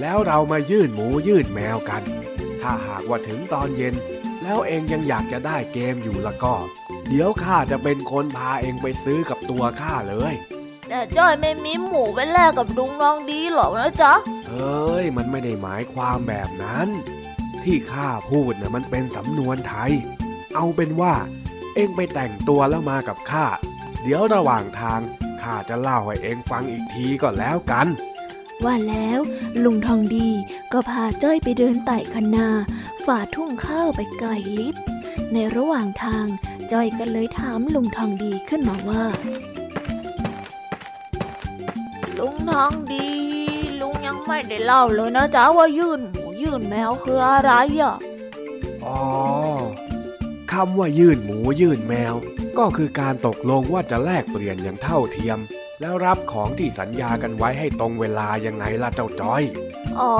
[0.00, 2.02] แล้วเรามายื่นหมูยื่นแมวกัน
[2.62, 3.94] ถ้าหากว่าถึงตอนเย็น
[4.42, 6.54] แล้วเองยังอยากจะได้เกมอยู่ละก็
[7.08, 10.34] เดี๋ยวข้าจะเป็นคนพาเองไปซื้อกับตัวข้าเลย
[10.88, 14.12] แต่จ้อยไม่มีหมูไปแลกกับลุงทองดีหรอกนะจ๊ะ
[14.48, 16.88] เฮ้ยมันไม่ได้หมายความแบบนั้น
[17.64, 19.92] ที่ข้าพูดนะ่ะมันเป็นสำนวนไทย
[20.54, 21.14] เอาเป็นว่า
[21.74, 23.46] เอ็งไปแต่งตัวแล้วมากับข้า
[24.02, 25.00] เดี๋ยวระหว่างทาง
[25.42, 27.86] ข้าจะเล่าให้เอ็งฟังอีกทีก็แล้วกัน
[28.64, 29.20] ว่าแล้ว
[29.64, 30.28] ลุงทองดี
[30.72, 32.48] ก็พาจ้อยไปเดินไต่คันนา
[33.04, 34.76] ฝ่าทุ่งข้าวไปไกลลิบ
[35.32, 36.26] ในระหว่างทาง
[36.72, 39.04] จ้อยก็เลยถามลุงทองดีขึ้นมาว่า
[42.18, 43.08] ลุงทองดี
[43.80, 47.96] ลุงยังไม่ได้เล่าเลยนะจ๊ะว่ายื่นหมูยื่นแมวคืออะไรอะ
[48.84, 48.98] อ๋อ
[50.52, 52.14] คำว่ายื่นหมูยื่นแมว
[52.58, 55.38] ก็คือการตกลงว่าจะแลกเปลี่ยนอย่างเท่าเทียม
[55.80, 59.42] แล้วรับของที่สัญญากันไว้ให้ตรงเวลายังไงล่ะเจ้าจ้อย
[60.00, 60.16] อ๋อ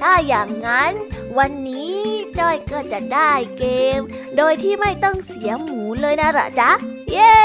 [0.00, 0.92] ถ้าอย่างนั้น
[1.38, 1.96] วันนี้
[2.38, 3.64] จ้อยก็จะได้เก
[3.98, 4.00] ม
[4.36, 6.70] โดยที่ไม่ต้องเสียหมูเลยนะเหรอจ๊ะ
[7.12, 7.36] เย้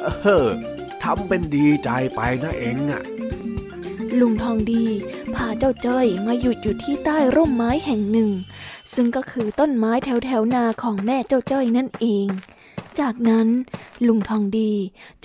[0.00, 0.06] เอ
[0.44, 0.46] อ
[1.02, 3.02] ทำเป็นดีใจไปนะเองอะ
[4.20, 4.84] ลุงทองดี
[5.34, 8.30] พาเจ้าจ้อยมาหยุดอยู่ที่ใต้ร่มไม้แห่งหนึ่ง
[8.94, 12.28] ซึ่งก็คือต้นไม้แถวแถวๆนาของแม่เจ้าจ้อยนั่นเอง
[13.00, 13.48] จากนั้น
[14.06, 14.72] ลุงทองดี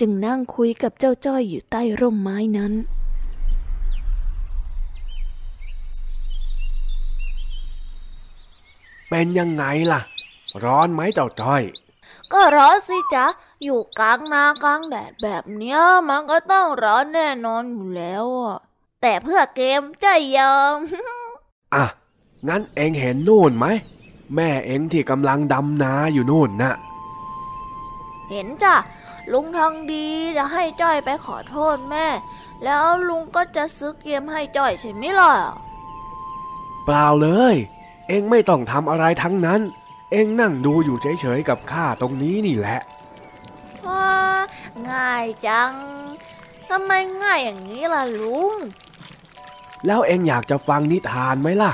[0.00, 2.72] จึงนั่งคุยกับเจ้าจ้อยอยู่ใต้ร่มไม้นั้น
[9.08, 10.00] เป็นยังไงล่ะ
[10.64, 11.62] ร้อนไหมเจ้าจ้อย
[12.32, 13.26] ก็ร้อนสิจ๊ะ
[13.64, 18.58] อยู่กลางนากลางแดดแบบเนี้ยมันก็ต้องร้อนแน่นอนอยู่แล้วอะ
[19.02, 20.76] แต่เพื่อเกมจะยอม
[21.74, 21.84] อะ
[22.48, 23.66] งั้นเองเห็นนู่นไหม
[24.34, 26.74] แม่เองที่กำลังดำนาอยู่นู่นน่ะ
[28.30, 28.74] เห็นจ้ะ
[29.32, 32.06] ลุงทองดีจะให้จ้อยไปขอโทษแม่
[32.64, 35.34] แล้วลุงก็จะซื้อเกมให้จ้อยใช่ไหมล่ะ
[36.84, 37.54] เปล่าเลย
[38.08, 39.60] เองไม่ต้องทำอะไรทั้งนั้น
[40.12, 42.80] เองนั่งดูอยู่เฉยๆกับข้าตรงนี้นี่แหละ
[43.86, 44.12] ว้า
[44.90, 45.72] ง่ายจัง
[46.70, 48.54] ทำไมง่ายอย่างนี้ล่ะลุง
[49.86, 51.72] แล้วเองอยากจะฟังนิทานไหมล่ะ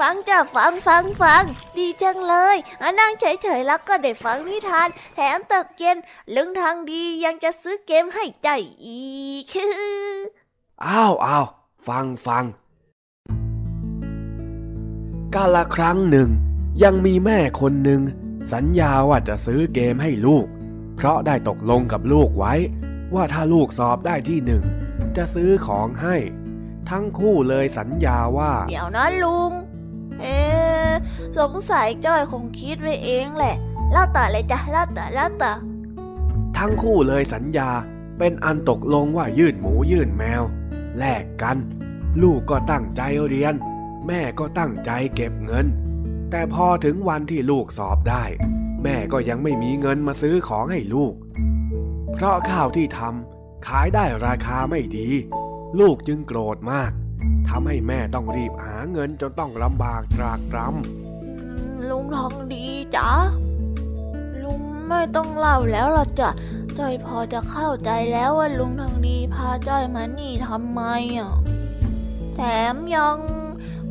[0.00, 1.42] ฟังจ้ะฟังฟังฟัง
[1.76, 5.96] ดีจังเลยอะนั่งเฉยๆแล้วก็ได้ฟังนิทาน แถมตกเย็น
[6.34, 8.48] ลุงทางดียังจะซื้อเกมให้ใจ
[8.84, 9.02] อี
[9.42, 9.44] ก
[10.86, 11.46] อ้าวอ้าว
[11.88, 12.44] ฟังฟัง
[15.34, 16.28] กาละครั้งหนึ่ง
[16.82, 18.00] ยังมีแม่คนหนึ่ง
[18.52, 20.46] สัญญาว่าจะซื้อเกมให้ลูก
[20.96, 22.54] เพราะได้ตกลงกับลูกไว้
[23.14, 24.62] ว่าถ้าลูกสอบได้ที่หนึ่ง
[25.16, 26.16] จะซื้อของให้
[26.90, 29.52] ทั้งคู่เลยสัญญาว่า เดี๋ยวนะลุง
[30.22, 30.38] เอ๊
[31.38, 33.54] สงสัยจ้อยคงคิดไว้เองแหละ
[33.92, 35.52] เล่าต่อเลยจ้ะเล่าต่อเล่าต่อ
[36.56, 37.70] ทั้งคู่เลยสัญญา
[38.18, 40.42] เป็นอันตกลงว่ายื่นหมูยื่นแมว
[40.98, 41.58] แลกกัน
[42.22, 43.54] ลูกก็ตั้งใจเรียน
[44.06, 45.66] แม่ก็ตั้งใจเก็บเงิน
[46.30, 48.24] แต่พอถึงวันที่ลูกสอบได้
[48.82, 51.14] แม่ก็ยังไม่มีเงินมาซื้อของให้ลูก
[52.12, 55.08] เพราะข้าวที่ทำขายได้ราคาไม่ดี
[55.80, 56.90] ลูกจึงโกรธมาก
[57.48, 60.68] ทำให้แม่ต้องรีบหาเงินจนต้องลำบากตรากตรำ
[61.24, 62.66] อืมลุงทองดี
[62.96, 63.10] จ้ะ
[64.42, 66.30] ลุงไม่ต้องเล่าแล้วล่ะจ้ะ
[66.78, 70.80] จ้อยพอจะเข้าใจแล้วว่าลุงทองดีพาจ้อยมานี่ทำไม
[71.18, 71.34] อะ
[72.34, 72.40] แถ
[72.74, 73.18] มยัง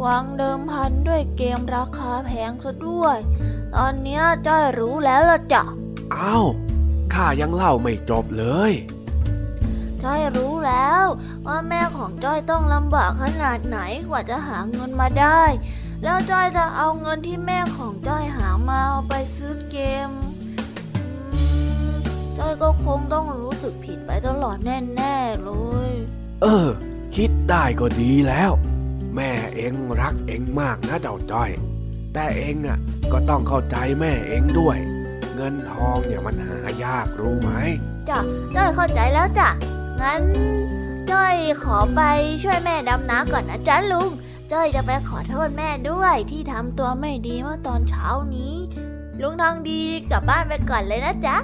[0.03, 3.17] วางเดิมพันด้วยเกมราคาแพงซะด้วย
[3.75, 5.63] ตอนเนี้ยจ้อยรู้แล้วล่ะจ้ะ
[6.15, 6.45] อ้าว
[7.13, 8.71] ข้ายังเล่าไม่จบเลย
[10.03, 11.05] จ้อยรู้แล้ว
[11.47, 13.79] ว่าแม่ของจ้อยต้องลำบากขนาดไหน
[14.09, 15.43] กว่าจะหาเงินมาได้
[16.03, 19.77] แล้วจ้อยจะเอาเงินที่แม่ของจ้อยหามาเอาไปซื้อเก
[20.07, 20.09] ม
[21.33, 21.43] อื
[21.89, 21.91] ม
[22.37, 25.51] จ้อยก็คงต้องรู้สึกผิดไปตลอดแน่ๆเล
[25.89, 25.91] ย
[26.41, 26.67] เออ
[27.15, 28.51] คิดได้ก็ดีแล้ว
[29.15, 31.49] แม่เองรักเองมากนะเจ้าจ้อย
[32.13, 32.77] แต่เองอะ
[33.11, 34.77] ก็ต้องเข้าใจแม่เองด้วย
[35.35, 37.51] เงินทองเนี่ยมันหายากรู้ไหม
[38.09, 38.19] จ้ะ
[38.55, 39.49] จ้อยเข้าใจแล้วจ้ะ
[40.01, 40.21] งั้น
[41.11, 42.01] จ้อยขอไป
[42.43, 44.09] ช่วยแม่ดำน้ำก่อนนะจ๊ะลุง
[44.51, 48.53] จ้อยจะไปขอโทษแม่ด้วยที่ทำตัวไม่ดีเมื่อตอนเช้านี้
[49.21, 49.81] ลุงทองดี
[50.11, 51.37] กลับบ้านไปก่อนเลยนะจ๊ะ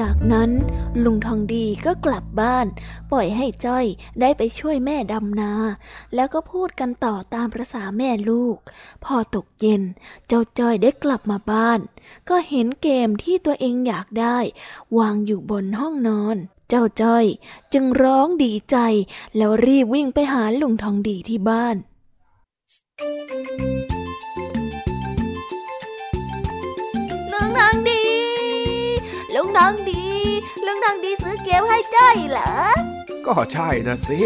[0.00, 0.50] จากนั้น
[1.04, 2.66] ลุงทองดีก็กลับบ้าน
[3.10, 3.86] ปล่อยให้จ้อย
[4.20, 5.52] ได้ไปช่วยแม่ดำนา
[6.14, 8.56] แล้วก็พูดกันต่อตามประษาแม่ลูก
[9.04, 9.82] พอตกเย็น
[10.26, 11.80] เจ้าจ้อยได้กลับมาบ้าน
[12.28, 14.38] ก็เห็นเกมที่ตัวเองอยากได้
[14.98, 16.36] วางอยู่บนห้องนอน
[16.68, 17.24] เจ้าจ้อย
[17.72, 18.76] จึงร้องดีใจ
[19.36, 21.76] แล้วรีบวิ่งไปหาลุงทองดีที่บ้าน
[27.32, 28.01] ลุงทองดี
[29.52, 30.06] ลุงทองดี
[30.66, 32.52] ลุงทองดีซื้อเกมให้จ้อยเหรอ
[33.26, 34.20] ก็ใช่นะสิ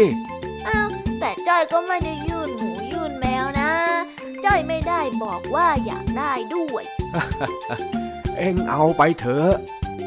[0.67, 3.71] อ้าวแต่จ้อยก็ไม่ได้ยื่นหมูยื่นแมวนะ
[4.45, 6.83] จ้อยไม่ได้บอกว่าอยากได้ด้วย
[8.37, 9.51] เอ็งเอาไปเถอะ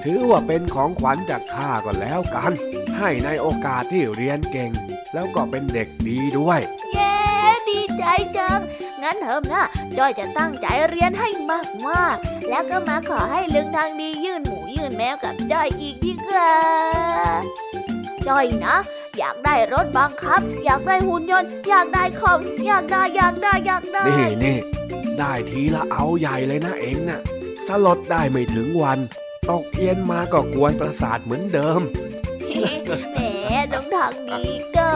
[0.04, 2.52] ถือว่าเป็นของขวัญจากข้าก็แล้วกัน
[2.98, 4.70] ให้ในโอกาสที่เรียนเก่ง
[5.14, 6.60] แล้วก็เป็นเด็กดีด้วย
[6.92, 7.19] เย้ดี
[8.00, 8.06] ใจ
[8.38, 8.60] จัง
[9.02, 9.64] งั้นเถอะนะ
[9.98, 11.28] จ้อยจะตั้งใจเรียนให้
[11.88, 16.50] มากๆ แล้วก็มาขอให้ลุงทางดียื่นหมูยื่นแมวกับจ้อยอีกดีกว่า
[18.28, 18.76] จ้อยนะ
[19.18, 24.56] อยากได้รถบังคับ อยากได้หุ่นยนต์ อยากได้ของอยากได้อยากได้อยากได้นี่นี่
[25.18, 27.20] ได้ทีละเอาใหญ่เลยนะเอ็งน่ะ
[27.66, 28.98] สลดได้ไม่ถึงวัน
[29.50, 31.80] ตกเย็นมาก็กวนประสาทเหมือนเดิม
[33.12, 33.18] แหม
[33.72, 34.42] น้องทางดี
[34.76, 34.90] ก็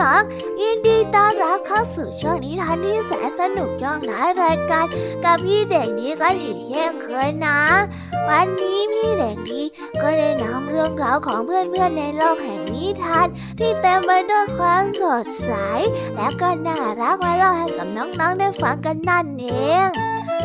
[0.00, 4.86] น้องๆ ยินดีต้อนรับเข้าสู่ช่วงนิทานที่แสนสนุกช่องท้ายรายการ
[5.24, 7.60] กับพี่เด็กดีกันอีกเช่นเคยนะ
[8.28, 9.60] วันนี้พี่เด็กดี
[10.02, 13.26] ก็ได้นำเรื่องราวของเพื่อนๆในโลกแห่งนิทาน
[13.58, 15.52] ที่เต็มไปด้วยความสดใส
[16.16, 19.46] และก็น่ารักมาเล่าให้กับน้องๆได้ฟังกันนั่นเอ
[19.86, 19.88] ง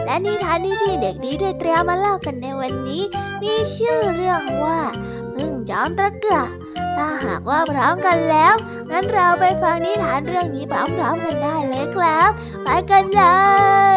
[0.06, 3.04] และนิทานที่พี่เด็กดีได้เตรียมมาเล่ากันในวันนี้
[3.41, 4.80] มีชื่อเรื่องว่า
[5.34, 6.41] พึ่งจอมตะเกือ
[6.97, 8.53] ถ้าหากว่าพร้อมกันแล้ว
[8.91, 12.32] งั้นเราไปฟังนิทานเรื่องนี้พร้อมๆกันได้เลยครับ
[12.63, 13.24] ไปกันเล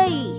[0.06, 0.31] ย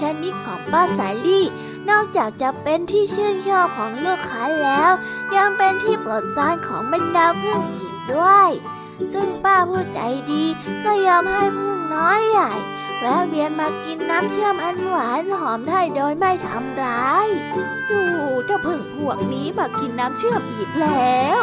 [0.00, 1.46] ชนิดของป้าสาลี่
[1.90, 4.92] นอกจากจะเป็นที่ชื่นชอบของลูกค้าแล้ว
[5.36, 8.50] ยังเป็นที่โปรดปรานของบรรดาพื่อนอีกด้วย
[9.12, 10.00] ซึ่งป้าผู้ใจ
[10.32, 10.44] ดี
[10.84, 12.52] ก็ยอมให้พึ่งน้อยใหญ่
[12.98, 17.28] แวะเวียนมากินน้ำเชื่อมอันหวานหอมได้โดยไม่ทำร้าย
[17.90, 18.00] ดู
[18.46, 21.40] เจ้าพึ่งพวกนี้มากินน้ำเชื่อมอีกแล้ว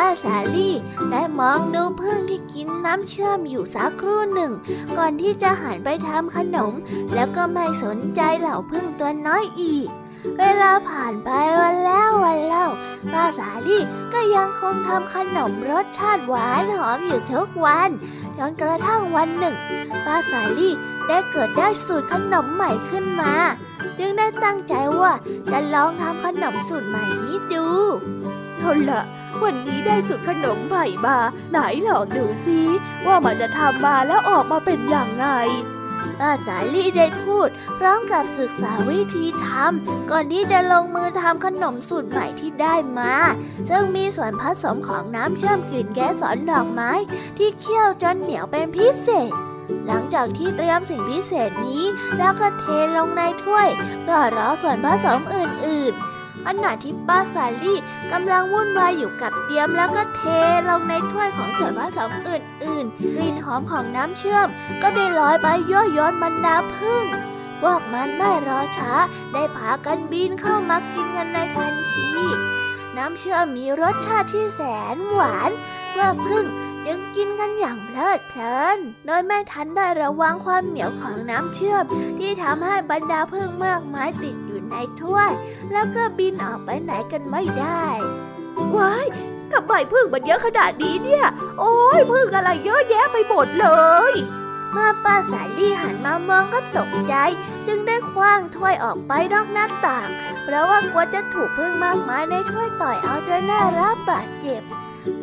[0.00, 0.74] ป้าสาลี่
[1.10, 4.52] ได้มองดูพึ่งที่กินน้ำเชื่อมอยู่สักครู่หนึ่ง
[4.96, 6.72] ก่อนที่จะหันไปทำขนม
[7.14, 9.88] แล้วก็ไม่สนใจเหล่าพึ่งตัวน้อยอีก
[10.38, 11.28] เวลาผ่านไป
[11.60, 12.66] วันแล้ววันเล่า
[13.12, 13.82] ป้าสาลี่
[14.12, 17.90] ก็ยังคงทำขนมรสชาติหวานหอมอยู่ทุกวัน
[18.38, 19.56] จนกระทั่งวันหนึ่ง
[20.06, 20.74] ป้าสาลี่
[21.08, 23.34] ได้เกิดได้สูตรขนมใหม่ขึ้นมา
[23.98, 25.12] จึงได้ตั้งใจว่า
[25.50, 27.66] จะลองทำขนมสูตรใหม่นี้ดู
[28.58, 29.02] เอาละ
[29.44, 31.18] วันนี้ได้สูตรขนมใหม่มา
[31.50, 31.58] ไหน
[31.88, 32.60] ลองดูซิ
[33.06, 35.28] ว่ามันจะทำมาแล้วออกมาเป็นอย่างไร
[36.20, 43.14] ป้าสาลี่ได้พูด พร้อมกับศึกษาวิธีทำก่อนที่จะลงมือทำขนมสูตรใหม่ที่ได้มา
[43.68, 46.92] ซึ่งมีส่วนผสมของน้ำเชื่อมกลิ่นแก๊สอนดอกไม้
[47.38, 49.32] ที่เคี่ยวจนเหนียวเป็นพิเศษ
[49.86, 51.82] หลังจากที่เตรียมสิ่งพิเศษนี้
[52.18, 52.64] แล้วก็เท
[52.96, 53.68] ลงในถ้วย
[54.02, 56.17] เพื่อรอส่วนผสมอื่นๆ
[56.50, 57.78] ขณะที่ป้าสาลี่
[58.12, 60.22] กำลังวุ่นวายอยู่กับเตียมแล้วก็เท
[60.68, 64.48] ลงในถ้วยของส่วนผสมอื่นๆ กลิ่นหอมของน้ำเชื่อม
[64.82, 67.04] ก็ได้ลอยไปยั่วยวนบรรดาพึ่ง
[67.62, 68.92] พวกมันไม่รอช้า
[69.32, 72.08] ได้พากันบินเข้ามากินกันในทันที
[72.96, 74.62] น้ำเชื่อมมีรสชาติที่แส
[74.96, 75.50] นหวาน
[75.94, 76.44] พวกพึ่ง
[76.86, 81.84] จึงกินกันอย่างเพลิดเพลิน โดยไม่ทันได้ระวังความเหนียวของน้ำเชื่อม
[82.18, 84.36] ที่ทำให้บรรดาพึ่งมากมายติด
[84.70, 85.30] ในถ้วย
[85.72, 87.84] แล้วก็บินออกไปไหนกันไม่ได้
[88.76, 89.06] ว้าย
[89.52, 91.26] ทำไมพึ่งมันเยอะขนาดนี้เนี่ย
[91.58, 93.68] โอ้ยพึ่งอะไรเยอะแยะไปหมดเล
[94.12, 94.14] ย
[94.72, 97.14] เมื่อป้าสายลี่หันมามองก็ตกใจ
[97.66, 100.08] จึงได้คว้างถ้วยออกไปนอกหน้าต่าง
[100.44, 104.62] เพราะว่ากลัวจะถูกพึ่งมากมายในถ้วยต่อยเอาจนได้รับบาดเจ็บ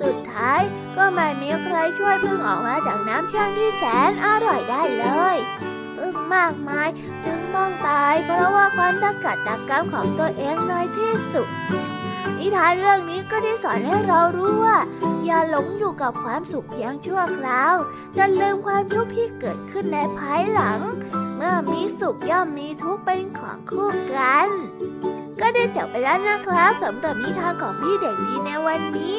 [0.01, 0.61] สุดท้าย
[0.97, 5.37] ก็ไม่มีใครช่วยพึ่งออกมาจากน้ำเชื่อมที่แสนอร่อยได้เลย
[5.97, 6.87] พึ่งมากมาย
[7.25, 11.47] จึงต้องตาย เพราะว่าความตะกัดตะกรรมของตัวเองน้อยที่สุด
[12.39, 14.77] นิทานเรื่องนี้ก็ได้สอนให้เรารู้ว่า
[15.25, 17.75] อย่าหลงอยู่กับความสุขเพียงชั่วคราว
[18.17, 20.79] จนลืมความทุกข์ที่เกิดขึ้นในภายหลัง
[21.35, 24.47] เมื่อมีสุขย่อมมีทุกข์เป็นของคู่กัน
[25.41, 29.17] ก็ได้จบไปแล้วนะครับสำหรับนิทานของพี่เด็กดีในวันนี้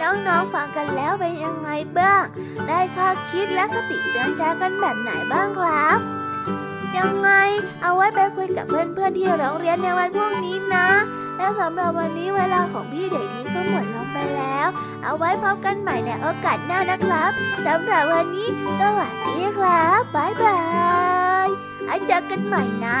[0.00, 2.22] น้องๆฟังกันแล้วเป็นยังไงบ้าง
[2.68, 6.15] ได้ข้อคิดและคติเตือนใจกันแบบไหนบ้างครับ
[6.98, 7.30] ยังไง
[7.82, 10.88] เอาไว้ไปคุยกับเพื่อนๆที่โรงเรียนในวันพรุ่งนี้นะ
[11.36, 14.68] และสำหรับวันนี้เวลาของพี่เด็กดีก็หมดลงไปแล้ว
[15.02, 17.30] เอาไว้พบกันใหม่ในโอกาสหน้านะครับ
[17.66, 18.48] สำหรับวันนี้
[18.80, 20.58] สวัสดีครับบ๊ายบา
[21.46, 21.48] ย
[21.84, 23.00] ไว้เจอกันใหม่นะ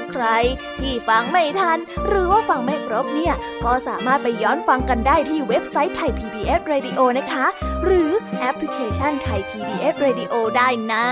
[0.11, 0.25] ใคร
[0.79, 7.45] ที่ฟังไม่ทัน หรือว่าฟังไม่ครบเนี่ย ก็สามารถไปย้อนฟังกันได้ที่เว็บไซต์ไทย PBS Radio นะคะ
[7.85, 8.09] หรือ
[8.39, 11.05] แอปพลิเคชันไทย PBS Radio ได้นะ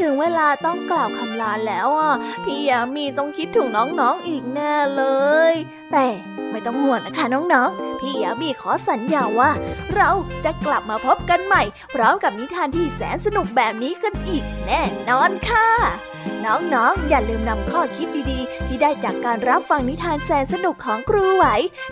[0.00, 2.14] ถึงเวลาต้องกล่าวคำลาแล้วอะ
[2.44, 5.04] พี่ยามีต้องคิดถึงน้องๆอีกแน่เล
[5.52, 5.54] ย
[5.92, 6.06] แต่
[6.50, 9.50] ไม่ต้องห่วงนะคะน้องๆ พี่ยามีขอสัญญาว่า
[9.94, 10.10] เรา
[10.44, 11.62] จะกลับมาพบกันใหม่
[11.94, 15.68] พร้อมกับนิทานที่แสนสนุกแบบนี้กันอีกแน่นอนค่ะ
[16.46, 21.46] น้องๆอย่าลืมนำข้อคิดดีๆ ที่ได้จากการรับฟังนิทานแสนสนุกของครูไหว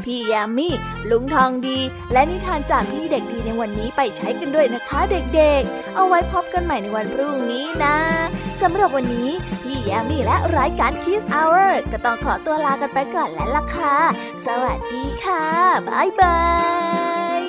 [0.04, 0.68] พี่ยามี
[1.10, 1.78] ลุงทองดี
[2.12, 7.96] และนิทานจากพี่เด็กดีในวันนี้ไปใช้กันด้วยนะคะเด็กๆ เอาไว้พบกันใหม่ในวันพรุ่งนี้นะ
[8.62, 9.30] สำหรับวันนี้
[9.62, 14.04] พี่ยามีและรายการ Kiss Hour ก็ต้องขอตัวลากันไปก่อนแล้วล่ะค่ะค่ะ
[14.46, 15.44] สวัสดีค่ะ
[15.88, 16.38] บ๊ายบา
[17.38, 17.40] ย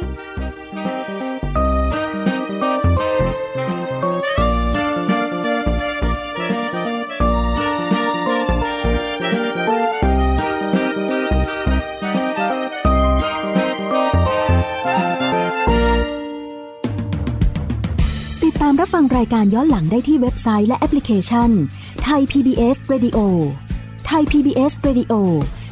[18.67, 21.49] ามรับฟังรายการย้อนหลังได้ที่เว็บไซต์และแอปพลิเคชัน
[22.03, 23.17] ไทย PBS Radio
[24.05, 25.57] ไทย PBS Radio ด